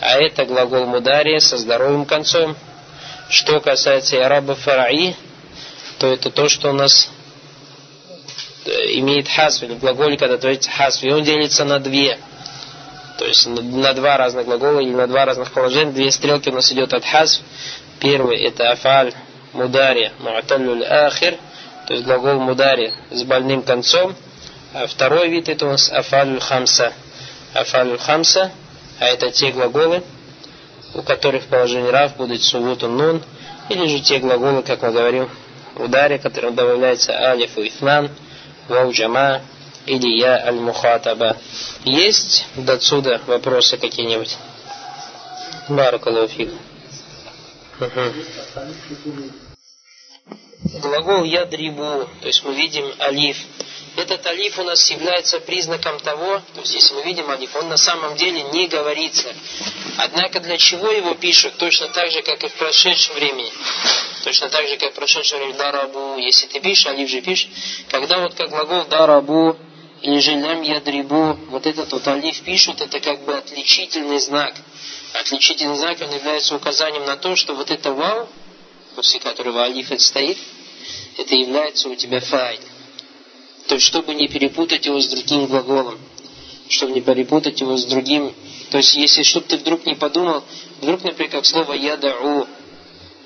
А 0.00 0.18
это 0.18 0.44
глагол 0.44 0.86
мудария 0.86 1.38
со 1.38 1.56
здоровым 1.58 2.06
концом. 2.06 2.56
Что 3.28 3.60
касается 3.60 4.16
яраба 4.16 4.54
фараи, 4.54 5.16
то 5.98 6.08
это 6.12 6.30
то, 6.30 6.48
что 6.48 6.70
у 6.70 6.72
нас 6.72 7.10
имеет 8.64 9.28
хасв, 9.28 9.62
или 9.62 9.74
глаголе, 9.74 10.16
когда 10.16 10.38
творится 10.38 10.70
хасв, 10.70 11.02
и 11.04 11.10
он 11.10 11.22
делится 11.22 11.64
на 11.64 11.78
две. 11.78 12.18
То 13.18 13.26
есть 13.26 13.46
на 13.46 13.92
два 13.94 14.16
разных 14.16 14.44
глагола 14.46 14.80
или 14.80 14.92
на 14.92 15.06
два 15.06 15.24
разных 15.24 15.52
положения. 15.52 15.92
Две 15.92 16.10
стрелки 16.10 16.48
у 16.48 16.52
нас 16.54 16.72
идет 16.72 16.92
от 16.92 17.04
хасв. 17.04 17.42
Первый 18.00 18.42
это 18.42 18.70
афаль 18.70 19.12
мудари 19.52 20.12
муаталлюль 20.18 20.84
ахир, 20.84 21.38
то 21.86 21.94
есть 21.94 22.04
глагол 22.04 22.40
мудари 22.40 22.92
с 23.10 23.22
больным 23.22 23.62
концом. 23.62 24.14
А 24.72 24.86
второй 24.86 25.28
вид 25.28 25.48
это 25.48 25.66
у 25.66 25.70
нас 25.70 25.90
афаль 25.90 26.40
хамса. 26.40 26.92
Афаль 27.52 27.96
хамса, 27.98 28.50
а 28.98 29.06
это 29.06 29.30
те 29.30 29.52
глаголы, 29.52 30.02
у 30.94 31.02
которых 31.02 31.44
в 31.44 31.46
положении 31.46 31.90
рав 31.90 32.16
будет 32.16 32.42
сувутун 32.42 32.96
нун, 32.96 33.22
или 33.68 33.86
же 33.86 34.00
те 34.00 34.18
глаголы, 34.18 34.62
как 34.64 34.82
мы 34.82 34.90
говорим, 34.90 35.28
ударе, 35.76 36.18
которым 36.18 36.56
добавляется 36.56 37.12
алиф 37.16 37.56
и 37.58 37.68
ифнан, 37.68 38.10
вау 38.68 38.92
джама 38.92 39.42
или 39.86 40.18
я 40.18 40.46
аль-мухатаба. 40.46 41.36
Есть 41.84 42.46
до 42.56 42.74
отсюда 42.74 43.20
вопросы 43.26 43.76
какие-нибудь? 43.76 44.36
Баракалуфик. 45.68 46.50
Глагол 50.80 51.24
я 51.24 51.44
дрибу, 51.44 52.08
то 52.20 52.26
есть 52.26 52.42
мы 52.44 52.54
видим 52.54 52.90
алиф. 52.98 53.36
Этот 53.96 54.26
алиф 54.26 54.58
у 54.58 54.64
нас 54.64 54.90
является 54.90 55.38
признаком 55.40 56.00
того, 56.00 56.40
то 56.54 56.60
есть 56.60 56.74
если 56.74 56.94
мы 56.94 57.02
видим 57.04 57.30
алиф, 57.30 57.54
он 57.54 57.68
на 57.68 57.76
самом 57.76 58.16
деле 58.16 58.42
не 58.42 58.66
говорится. 58.66 59.32
Однако 59.98 60.40
для 60.40 60.56
чего 60.56 60.90
его 60.90 61.14
пишут? 61.14 61.56
Точно 61.58 61.88
так 61.88 62.10
же, 62.10 62.22
как 62.22 62.42
и 62.42 62.48
в 62.48 62.54
прошедшем 62.54 63.14
времени. 63.14 63.52
Точно 64.24 64.48
так 64.48 64.66
же, 64.66 64.78
как 64.78 64.94
прошедшем 64.94 65.38
времени 65.38 65.58
дарабу. 65.58 66.16
Если 66.16 66.46
ты 66.46 66.58
пишешь, 66.58 66.86
алиф 66.86 67.10
же 67.10 67.20
пишешь. 67.20 67.50
Когда 67.90 68.20
вот 68.20 68.32
как 68.32 68.48
глагол 68.48 68.86
дарабу 68.86 69.54
или 70.00 70.18
же 70.18 70.30
лям 70.30 70.62
ядрибу, 70.62 71.38
вот 71.50 71.66
этот 71.66 71.92
вот 71.92 72.08
алиф 72.08 72.40
пишут, 72.40 72.80
это 72.80 73.00
как 73.00 73.22
бы 73.26 73.36
отличительный 73.36 74.18
знак. 74.18 74.54
Отличительный 75.12 75.76
знак, 75.76 75.98
он 76.00 76.14
является 76.14 76.56
указанием 76.56 77.04
на 77.04 77.16
то, 77.16 77.36
что 77.36 77.54
вот 77.54 77.70
это 77.70 77.92
вау, 77.92 78.26
после 78.96 79.20
которого 79.20 79.62
алиф 79.62 79.92
стоит, 80.00 80.38
это 81.18 81.34
является 81.34 81.90
у 81.90 81.94
тебя 81.94 82.20
файль. 82.20 82.60
То 83.68 83.74
есть, 83.74 83.86
чтобы 83.86 84.14
не 84.14 84.28
перепутать 84.28 84.86
его 84.86 85.00
с 85.00 85.06
другим 85.06 85.46
глаголом. 85.46 85.98
Чтобы 86.70 86.92
не 86.92 87.02
перепутать 87.02 87.60
его 87.60 87.76
с 87.76 87.84
другим. 87.84 88.34
То 88.70 88.78
есть, 88.78 88.96
если 88.96 89.22
чтобы 89.22 89.48
ты 89.48 89.58
вдруг 89.58 89.84
не 89.84 89.94
подумал, 89.94 90.42
вдруг, 90.80 91.04
например, 91.04 91.30
как 91.30 91.44
слово 91.44 91.74
ядау, 91.74 92.48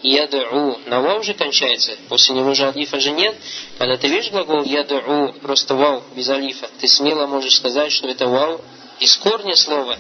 ядау, 0.03 0.79
на 0.87 1.01
вау 1.01 1.23
же 1.23 1.35
кончается, 1.35 1.97
после 2.09 2.35
него 2.35 2.55
же 2.55 2.69
алифа 2.69 3.01
же 3.01 3.11
нет. 3.11 3.35
Когда 3.79 3.97
ты 3.97 4.09
видишь 4.09 4.31
глагол 4.31 4.63
ядау, 4.65 5.33
просто 5.35 5.75
вау, 5.75 6.03
без 6.15 6.29
алифа, 6.29 6.69
ты 6.81 6.89
смело 6.89 7.27
можешь 7.27 7.57
сказать, 7.57 7.93
что 7.93 8.09
это 8.09 8.27
вау 8.27 8.61
из 9.01 9.17
корня 9.17 9.57
слова. 9.57 9.99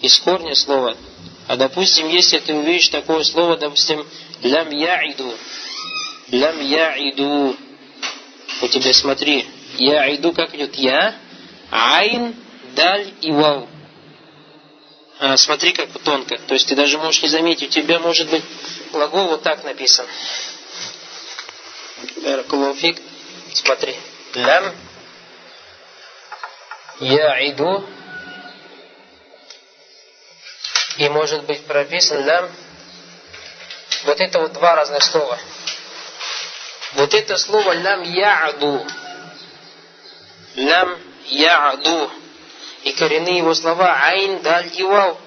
Из 0.00 0.18
корня 0.20 0.54
слова. 0.54 0.96
А 1.48 1.56
допустим, 1.56 2.08
если 2.08 2.38
ты 2.38 2.54
увидишь 2.54 2.88
такое 2.88 3.24
слово, 3.24 3.56
допустим, 3.56 4.06
лям 4.42 4.70
яиду, 4.70 5.32
лям 6.30 6.60
яиду, 6.60 7.56
у 8.60 8.68
тебя, 8.68 8.92
смотри, 8.92 9.46
я 9.78 10.14
иду, 10.14 10.32
как 10.32 10.54
идет 10.54 10.74
я, 10.76 11.16
айн, 11.70 12.34
даль 12.74 13.08
и 13.22 13.32
вау. 13.32 13.68
А, 15.20 15.36
смотри, 15.36 15.72
как 15.72 15.90
тонко. 16.04 16.38
То 16.46 16.54
есть 16.54 16.68
ты 16.68 16.76
даже 16.76 16.98
можешь 16.98 17.22
не 17.22 17.28
заметить, 17.28 17.68
у 17.68 17.80
тебя 17.80 17.98
может 17.98 18.30
быть 18.30 18.44
глагол 18.90 19.28
вот 19.28 19.42
так 19.42 19.64
написан. 19.64 20.06
Баракулуфик. 22.16 23.00
Смотри. 23.54 23.96
Лям. 24.34 24.74
Я 27.00 27.50
иду. 27.50 27.84
И 30.98 31.08
может 31.08 31.44
быть 31.44 31.64
прописан 31.64 32.24
лям. 32.24 32.50
Вот 34.04 34.20
это 34.20 34.40
вот 34.40 34.52
два 34.52 34.74
разных 34.74 35.02
слова. 35.02 35.38
Вот 36.94 37.14
это 37.14 37.36
слово 37.36 37.72
лям 37.72 38.02
я'ду. 38.02 38.86
Лям 40.54 40.98
я'ду. 41.26 42.10
И 42.84 42.92
коренные 42.92 43.38
его 43.38 43.54
слова 43.54 43.98
айн, 44.02 44.40
даль 44.42 44.70
и 44.74 44.82
вау. 44.82 45.18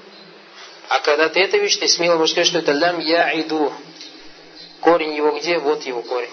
А 0.91 0.99
когда 0.99 1.29
ты 1.29 1.39
это 1.39 1.55
видишь, 1.55 1.77
ты 1.77 1.87
смело 1.87 2.17
можешь 2.17 2.33
сказать, 2.33 2.47
что 2.47 2.59
это 2.59 2.73
лям 2.73 2.99
я'иду. 2.99 3.71
Корень 4.81 5.15
его 5.15 5.31
где? 5.39 5.57
Вот 5.57 5.83
его 5.83 6.01
корень. 6.01 6.29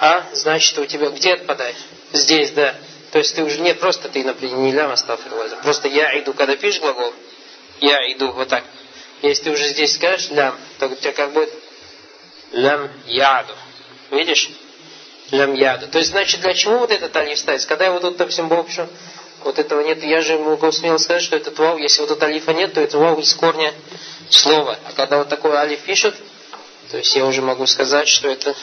А? 0.00 0.26
Значит, 0.34 0.76
у 0.76 0.84
тебя 0.84 1.08
где 1.08 1.32
отпадает? 1.32 1.76
Здесь, 2.12 2.50
да. 2.50 2.74
То 3.10 3.20
есть 3.20 3.34
ты 3.34 3.42
уже 3.42 3.58
нет, 3.62 3.80
просто 3.80 4.10
ты, 4.10 4.22
например, 4.22 4.54
не 4.58 4.72
лям 4.72 4.90
астафирлаза. 4.90 5.56
Просто 5.62 5.88
я 5.88 6.20
иду, 6.20 6.34
когда 6.34 6.56
пишешь 6.56 6.82
глагол, 6.82 7.14
я 7.80 8.12
иду 8.12 8.30
вот 8.32 8.48
так. 8.48 8.64
Если 9.22 9.44
ты 9.44 9.52
уже 9.52 9.68
здесь 9.68 9.94
скажешь 9.94 10.28
лям, 10.28 10.58
то 10.78 10.88
у 10.88 10.94
тебя 10.94 11.12
как 11.12 11.32
будет 11.32 11.54
лям 12.52 12.90
яду. 13.06 13.54
Видишь? 14.10 14.50
Лям 15.30 15.54
яду. 15.54 15.88
То 15.88 15.96
есть, 15.96 16.10
значит, 16.10 16.42
для 16.42 16.52
чего 16.52 16.80
вот 16.80 16.90
этот 16.90 17.16
алиф 17.16 17.38
ставится? 17.38 17.66
Когда 17.66 17.86
его 17.86 17.98
тут, 17.98 18.18
допустим, 18.18 18.48
бобшу, 18.48 18.90
вот 19.46 19.58
этого 19.58 19.80
нет, 19.80 20.02
я 20.02 20.20
же 20.20 20.38
могу 20.38 20.70
смело 20.72 20.98
сказать, 20.98 21.22
что 21.22 21.36
этот 21.36 21.58
вау, 21.58 21.78
если 21.78 22.00
вот 22.00 22.10
тут 22.10 22.22
алифа 22.22 22.52
нет, 22.52 22.74
то 22.74 22.80
это 22.80 22.98
вау 22.98 23.18
из 23.18 23.32
корня 23.34 23.72
слова. 24.28 24.76
А 24.84 24.92
когда 24.92 25.18
вот 25.18 25.28
такой 25.28 25.52
алиф 25.56 25.80
пишут, 25.80 26.14
то 26.90 26.98
есть 26.98 27.14
я 27.16 27.24
уже 27.24 27.42
могу 27.42 27.66
сказать, 27.66 28.08
что 28.08 28.28
это 28.28 28.54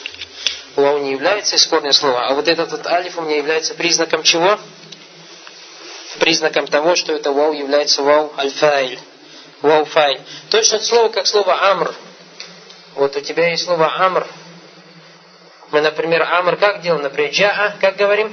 вау 0.76 0.98
не 0.98 1.12
является 1.12 1.56
из 1.56 1.66
корня 1.66 1.92
слова. 1.92 2.26
А 2.26 2.34
вот 2.34 2.48
этот 2.48 2.70
вот 2.70 2.86
алиф 2.86 3.18
у 3.18 3.22
меня 3.22 3.38
является 3.38 3.74
признаком 3.74 4.22
чего? 4.22 4.58
Признаком 6.20 6.66
того, 6.66 6.94
что 6.94 7.12
это 7.12 7.32
вау 7.32 7.52
является 7.52 8.02
вау 8.02 8.32
аль-файль. 8.38 9.00
Вау 9.62 9.86
файль. 9.86 10.20
Точно 10.50 10.78
слово, 10.80 11.08
как 11.08 11.26
слово 11.26 11.70
амр. 11.70 11.94
Вот 12.94 13.16
у 13.16 13.20
тебя 13.20 13.48
есть 13.50 13.64
слово 13.64 13.90
амр. 14.04 14.26
Мы, 15.70 15.80
например, 15.80 16.22
амр 16.22 16.56
как 16.56 16.82
делаем? 16.82 17.02
Например, 17.02 17.32
джаа, 17.32 17.74
как 17.80 17.96
говорим? 17.96 18.32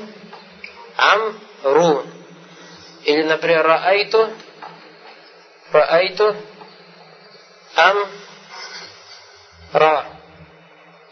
Амру. 0.98 2.04
Или, 3.04 3.24
например, 3.24 3.66
раайту. 3.66 4.32
Раайту. 5.72 6.36
Ам. 7.76 7.98
Ра. 9.74 10.06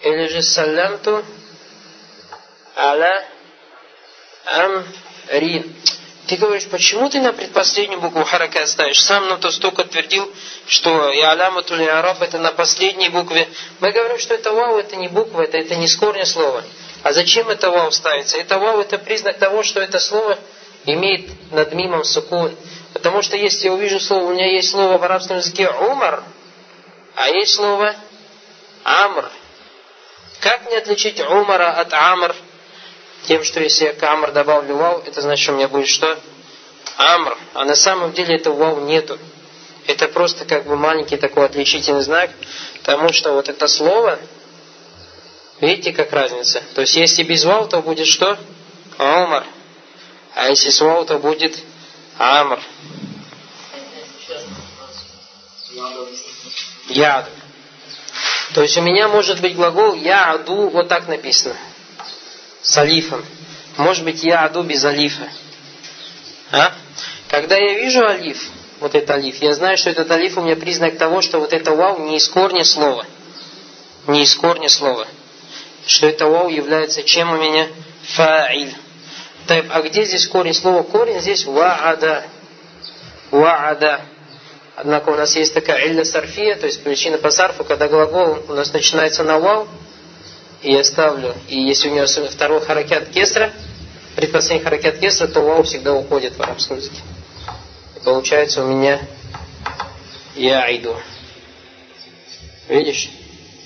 Или 0.01 0.27
же 0.27 0.41
салямту. 0.41 1.23
Аля. 2.75 3.25
Ам. 4.45 4.85
Рин. 5.29 5.75
Ты 6.27 6.37
говоришь, 6.37 6.67
почему 6.67 7.09
ты 7.09 7.19
на 7.21 7.33
предпоследнюю 7.33 8.01
букву 8.01 8.23
харакат 8.23 8.69
ставишь? 8.69 9.01
Сам 9.01 9.27
нам 9.29 9.39
то 9.39 9.49
столько 9.49 9.83
твердил, 9.83 10.31
что 10.67 11.11
и 11.11 11.21
алямату 11.21 11.75
и 11.75 11.87
араб 11.87 12.21
это 12.21 12.37
на 12.37 12.51
последней 12.51 13.09
букве. 13.09 13.47
Мы 13.79 13.91
говорим, 13.91 14.19
что 14.19 14.35
это 14.35 14.51
вау, 14.51 14.77
это 14.77 14.95
не 14.95 15.07
буква, 15.07 15.41
это, 15.41 15.57
это 15.57 15.75
не 15.75 15.87
с 15.87 15.95
корня 15.95 16.25
слова. 16.25 16.63
А 17.01 17.13
зачем 17.13 17.49
это 17.49 17.71
вау 17.71 17.91
ставится? 17.91 18.37
Это 18.37 18.59
вау 18.59 18.79
это 18.79 18.99
признак 18.99 19.39
того, 19.39 19.63
что 19.63 19.79
это 19.79 19.99
слово 19.99 20.37
имеет 20.93 21.51
над 21.51 21.73
мимом 21.73 22.03
сукун. 22.03 22.55
Потому 22.93 23.21
что 23.21 23.37
если 23.37 23.65
я 23.65 23.73
увижу 23.73 23.99
слово, 23.99 24.25
у 24.25 24.33
меня 24.33 24.51
есть 24.51 24.71
слово 24.71 24.97
в 24.97 25.03
арабском 25.03 25.37
языке 25.37 25.69
умар, 25.69 26.23
а 27.15 27.29
есть 27.29 27.53
слово 27.55 27.95
амр. 28.83 29.29
Как 30.39 30.65
мне 30.65 30.77
отличить 30.77 31.19
умара 31.19 31.71
от 31.71 31.93
амр? 31.93 32.35
Тем, 33.27 33.43
что 33.43 33.59
если 33.59 33.85
я 33.85 33.93
к 33.93 34.01
амр 34.01 34.31
добавлю 34.31 34.75
вау, 34.75 35.03
это 35.05 35.21
значит, 35.21 35.43
что 35.43 35.53
у 35.53 35.55
меня 35.55 35.67
будет 35.67 35.87
что? 35.87 36.17
Амр. 36.97 37.37
А 37.53 37.65
на 37.65 37.75
самом 37.75 38.13
деле 38.13 38.35
этого 38.35 38.55
вау 38.55 38.79
нету. 38.81 39.19
Это 39.85 40.07
просто 40.07 40.45
как 40.45 40.65
бы 40.65 40.75
маленький 40.75 41.17
такой 41.17 41.45
отличительный 41.45 42.01
знак, 42.01 42.31
потому 42.79 43.11
что 43.11 43.33
вот 43.33 43.49
это 43.49 43.67
слово, 43.67 44.19
видите, 45.59 45.91
как 45.91 46.11
разница? 46.13 46.63
То 46.75 46.81
есть, 46.81 46.95
если 46.95 47.23
без 47.23 47.43
вау, 47.43 47.67
то 47.67 47.81
будет 47.81 48.07
что? 48.07 48.37
Умар. 48.97 49.45
А 50.39 50.47
если 50.47 50.69
с 50.69 50.79
вау, 50.79 51.03
то 51.05 51.19
будет 51.19 51.59
амр. 52.17 52.61
Яд. 56.87 57.29
То 58.53 58.61
есть 58.61 58.77
у 58.77 58.81
меня 58.81 59.09
может 59.09 59.41
быть 59.41 59.57
глагол 59.57 59.95
я 59.95 60.31
аду, 60.31 60.69
вот 60.69 60.87
так 60.87 61.09
написано 61.09 61.57
с 62.61 62.77
алифом. 62.77 63.25
Может 63.75 64.05
быть, 64.05 64.23
я 64.23 64.45
аду 64.45 64.63
без 64.63 64.85
алифа. 64.85 65.29
А? 66.51 66.73
Когда 67.27 67.57
я 67.57 67.77
вижу 67.77 68.05
алиф, 68.05 68.41
вот 68.79 68.95
этот 68.95 69.09
алиф, 69.11 69.41
я 69.41 69.53
знаю, 69.53 69.77
что 69.77 69.89
этот 69.89 70.09
алиф 70.09 70.37
у 70.37 70.41
меня 70.41 70.55
признак 70.55 70.97
того, 70.97 71.21
что 71.21 71.39
вот 71.39 71.51
это 71.51 71.75
вау 71.75 71.99
не 71.99 72.15
из 72.15 72.29
корня 72.29 72.63
слова. 72.63 73.05
Не 74.07 74.23
из 74.23 74.33
корня 74.35 74.69
слова. 74.69 75.05
Что 75.85 76.07
это 76.07 76.27
вау 76.27 76.47
является 76.47 77.03
чем 77.03 77.29
у 77.29 77.37
меня? 77.37 77.67
Фа'иль. 78.15 78.73
А 79.49 79.81
где 79.81 80.03
здесь 80.05 80.27
корень 80.27 80.53
слова? 80.53 80.83
Корень 80.83 81.19
здесь 81.19 81.45
ва'ада. 81.45 82.23
Ва'ада. 83.31 84.01
Однако 84.75 85.09
у 85.09 85.15
нас 85.15 85.35
есть 85.35 85.53
такая 85.53 85.87
илля 85.87 86.05
сарфия, 86.05 86.55
то 86.55 86.65
есть 86.65 86.81
причина 86.83 87.17
по 87.17 87.31
сарфу, 87.31 87.65
когда 87.65 87.87
глагол 87.89 88.39
у 88.47 88.53
нас 88.53 88.71
начинается 88.71 89.23
на 89.23 89.37
вау, 89.37 89.67
и 90.61 90.71
я 90.71 90.83
ставлю, 90.85 91.35
и 91.49 91.59
если 91.59 91.89
у 91.89 91.95
него 91.95 92.05
второй 92.05 92.61
харакят 92.61 93.09
кесра, 93.09 93.51
предпоследний 94.15 94.63
харакят 94.63 94.99
кесра, 94.99 95.27
то 95.27 95.41
вау 95.41 95.63
всегда 95.63 95.93
уходит 95.93 96.37
в 96.37 96.41
арабском 96.41 96.77
языке. 96.77 97.01
И 97.97 97.99
получается 97.99 98.63
у 98.63 98.67
меня 98.67 99.01
я 100.35 100.73
иду. 100.73 100.95
Видишь? 102.69 103.09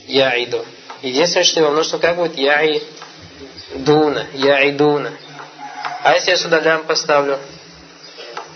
Я 0.08 0.44
иду. 0.44 0.66
Единственное, 1.04 1.44
что 1.44 1.60
его 1.60 1.72
множество 1.72 2.00
как 2.00 2.16
будет 2.16 2.38
я 2.38 2.64
и 2.64 2.82
дуна, 3.76 4.26
я 4.34 4.68
идуна. 4.70 5.12
А 6.04 6.16
если 6.16 6.32
я 6.32 6.38
сюда 6.38 6.60
лям 6.60 6.84
поставлю? 6.84 7.40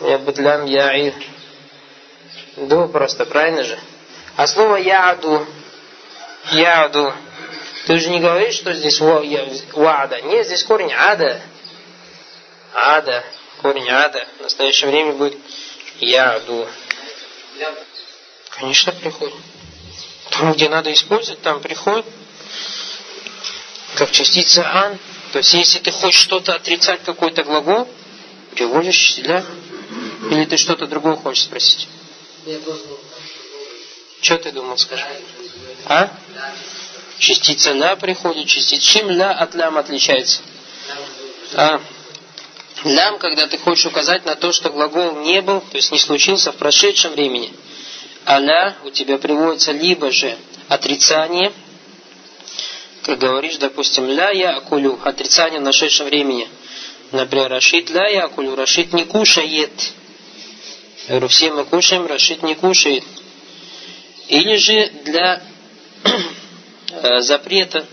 Меня 0.02 0.18
будет 0.18 0.38
лям 0.38 0.66
я 0.66 0.94
и 0.98 1.14
ду 2.58 2.90
просто, 2.90 3.26
правильно 3.26 3.64
же? 3.64 3.80
А 4.36 4.46
слово 4.48 4.76
яду, 4.76 5.48
яду, 6.52 7.14
ты 7.86 8.00
же 8.00 8.10
не 8.10 8.20
говоришь, 8.20 8.56
что 8.56 8.74
здесь 8.74 9.00
вада. 9.00 10.22
Нет, 10.24 10.46
здесь 10.46 10.64
корень 10.64 10.92
ада. 10.92 11.42
Ада. 12.74 13.24
Корень 13.62 13.90
ада. 13.90 14.28
В 14.40 14.42
настоящее 14.42 14.90
время 14.90 15.14
будет 15.14 15.38
яду. 16.00 16.68
Конечно, 18.50 18.92
приходит. 18.92 19.36
Там, 20.32 20.52
где 20.52 20.68
надо 20.68 20.92
использовать, 20.92 21.42
там 21.42 21.62
приходит. 21.62 22.06
Как 23.96 24.12
частица 24.12 24.70
ан. 24.70 25.00
То 25.38 25.42
есть, 25.42 25.54
если 25.54 25.78
ты 25.78 25.92
хочешь 25.92 26.20
что-то 26.20 26.56
отрицать, 26.56 27.04
какой-то 27.04 27.44
глагол, 27.44 27.88
переводишь 28.56 29.18
для... 29.18 29.46
Или 30.32 30.46
ты 30.46 30.58
что-то 30.58 30.88
другое 30.88 31.16
хочешь 31.16 31.44
спросить? 31.44 31.88
Что 34.20 34.40
ты 34.40 34.52
думал, 34.52 34.80
скажи? 34.80 35.06
А? 35.86 36.10
Частица 37.20 37.74
ля 37.74 37.96
приходит, 37.98 38.48
частица. 38.48 38.82
Чем 38.82 39.12
ля 39.12 39.30
от 39.30 39.54
лям 39.54 39.78
отличается? 39.78 40.42
А, 41.54 41.82
лям, 42.84 43.20
когда 43.20 43.46
ты 43.46 43.60
хочешь 43.60 43.86
указать 43.86 44.26
на 44.26 44.36
то, 44.36 44.52
что 44.52 44.72
глагол 44.72 45.18
не 45.18 45.44
был, 45.44 45.62
то 45.62 45.78
есть 45.78 45.92
не 45.92 46.00
случился 46.00 46.52
в 46.52 46.56
прошедшем 46.56 47.12
времени. 47.12 47.54
А 48.26 48.40
ля 48.40 48.76
у 48.84 48.90
тебя 48.90 49.20
приводится 49.20 49.72
либо 49.72 50.12
же 50.12 50.36
отрицание, 50.68 51.54
как 53.08 53.20
говоришь, 53.20 53.56
допустим, 53.56 54.06
ля 54.10 54.32
я 54.32 54.58
акулю, 54.58 55.00
отрицание 55.02 55.62
в 55.62 55.64
нашедшем 55.64 56.08
времени. 56.08 56.46
Например, 57.14 57.50
Рашид 57.50 57.90
ля 57.90 58.06
я 58.10 58.26
акулю, 58.26 58.54
Рашид 58.54 58.92
не 58.92 59.06
кушает. 59.06 59.72
Я 61.08 61.12
говорю, 61.12 61.30
все 61.30 61.50
мы 61.50 61.64
кушаем, 61.64 62.06
Рашид 62.06 62.44
не 62.44 62.54
кушает. 62.54 63.06
Или 64.28 64.58
же 64.58 64.92
для 65.06 65.42
э, 66.92 67.22
запрета, 67.22 67.86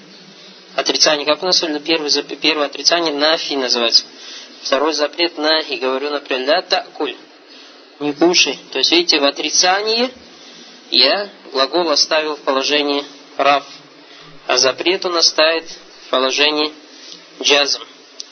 отрицания, 0.75 1.25
как 1.25 1.45
у 1.45 1.47
нас 1.47 1.61
первый, 1.85 2.11
первое 2.37 2.67
отрицание 2.67 3.15
нафи 3.15 3.55
называется. 3.55 4.03
Второй 4.65 4.95
запрет 4.95 5.39
на 5.39 5.61
и 5.61 5.77
говорю, 5.77 6.11
например, 6.11 6.49
ля 6.49 6.63
такуль, 6.63 7.15
не 8.01 8.13
кушай. 8.15 8.59
То 8.73 8.79
есть, 8.79 8.91
видите, 8.91 9.21
в 9.21 9.25
отрицании 9.25 10.11
я 10.91 11.29
глагол 11.53 11.89
оставил 11.91 12.35
в 12.35 12.41
положении 12.41 13.05
рав, 13.37 13.65
а 14.47 14.57
запрет 14.57 15.05
он 15.07 15.17
оставит 15.17 15.65
в 16.07 16.11
положении 16.11 16.73
джазм. 17.43 17.83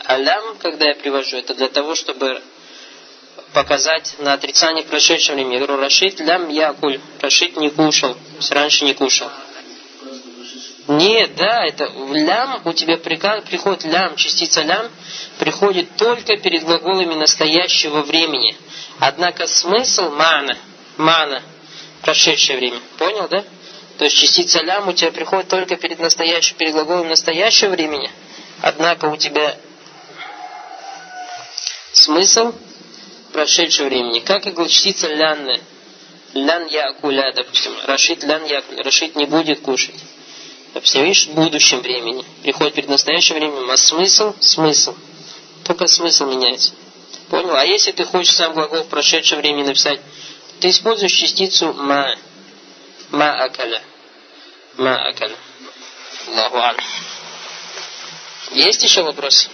А 0.04 0.16
лям, 0.16 0.56
когда 0.58 0.86
я 0.86 0.94
привожу, 0.94 1.36
это 1.36 1.54
для 1.54 1.68
того, 1.68 1.94
чтобы 1.94 2.42
показать 3.52 4.16
на 4.18 4.32
отрицание 4.32 4.84
прошедшего 4.84 5.36
времени. 5.36 5.54
Я 5.54 5.60
говорю, 5.60 5.80
Рашид 5.80 6.20
лям 6.20 6.48
якуль. 6.48 7.00
Рашид 7.20 7.56
не 7.56 7.70
кушал. 7.70 8.16
Раньше 8.50 8.84
не 8.84 8.94
кушал. 8.94 9.30
Нет, 10.88 11.36
да, 11.36 11.64
это 11.64 11.90
лям, 12.12 12.62
у 12.64 12.72
тебя 12.72 12.98
приходит 12.98 13.84
лям, 13.84 14.16
частица 14.16 14.62
лям, 14.62 14.90
приходит 15.38 15.96
только 15.96 16.36
перед 16.36 16.64
глаголами 16.64 17.14
настоящего 17.14 18.02
времени. 18.02 18.56
Однако 18.98 19.46
смысл 19.46 20.10
мана, 20.10 20.58
мана, 20.96 21.42
прошедшее 22.02 22.58
время. 22.58 22.80
Понял, 22.98 23.28
да? 23.28 23.44
То 24.02 24.06
есть 24.06 24.16
частица 24.16 24.60
лям 24.64 24.88
у 24.88 24.92
тебя 24.92 25.12
приходит 25.12 25.46
только 25.46 25.76
перед 25.76 26.00
настоящим, 26.00 26.56
перед 26.56 26.72
глаголом 26.72 27.08
настоящего 27.08 27.70
времени. 27.70 28.10
Однако 28.60 29.04
у 29.04 29.16
тебя 29.16 29.56
смысл 31.92 32.52
прошедшего 33.32 33.86
времени. 33.86 34.18
Как 34.18 34.44
и 34.44 34.68
частица 34.68 35.06
лянны. 35.06 35.60
Лян 36.34 36.66
якуля, 36.66 37.32
допустим. 37.32 37.70
Рашид 37.84 38.24
лян 38.24 38.44
якуля. 38.44 38.82
Рашид 38.82 39.14
не 39.14 39.26
будет 39.26 39.60
кушать. 39.60 39.94
Допустим, 40.74 41.04
видишь, 41.04 41.28
в 41.28 41.34
будущем 41.34 41.78
времени. 41.78 42.24
Приходит 42.42 42.74
перед 42.74 42.88
настоящим 42.88 43.36
временем. 43.36 43.70
А 43.70 43.76
смысл? 43.76 44.34
Смысл. 44.40 44.96
Только 45.62 45.86
смысл 45.86 46.26
меняется. 46.26 46.72
Понял? 47.30 47.54
А 47.54 47.64
если 47.64 47.92
ты 47.92 48.04
хочешь 48.04 48.34
сам 48.34 48.52
глагол 48.52 48.82
в 48.82 48.88
прошедшем 48.88 49.38
времени 49.38 49.62
написать, 49.62 50.00
ты 50.58 50.70
используешь 50.70 51.12
частицу 51.12 51.72
ма. 51.72 52.16
Ма 53.12 53.44
акаля. 53.44 53.80
Ма 54.76 55.08
акаля. 55.08 55.36
Аллаху 56.26 56.80
Есть 58.52 58.82
еще 58.82 59.02
вопросы? 59.02 59.48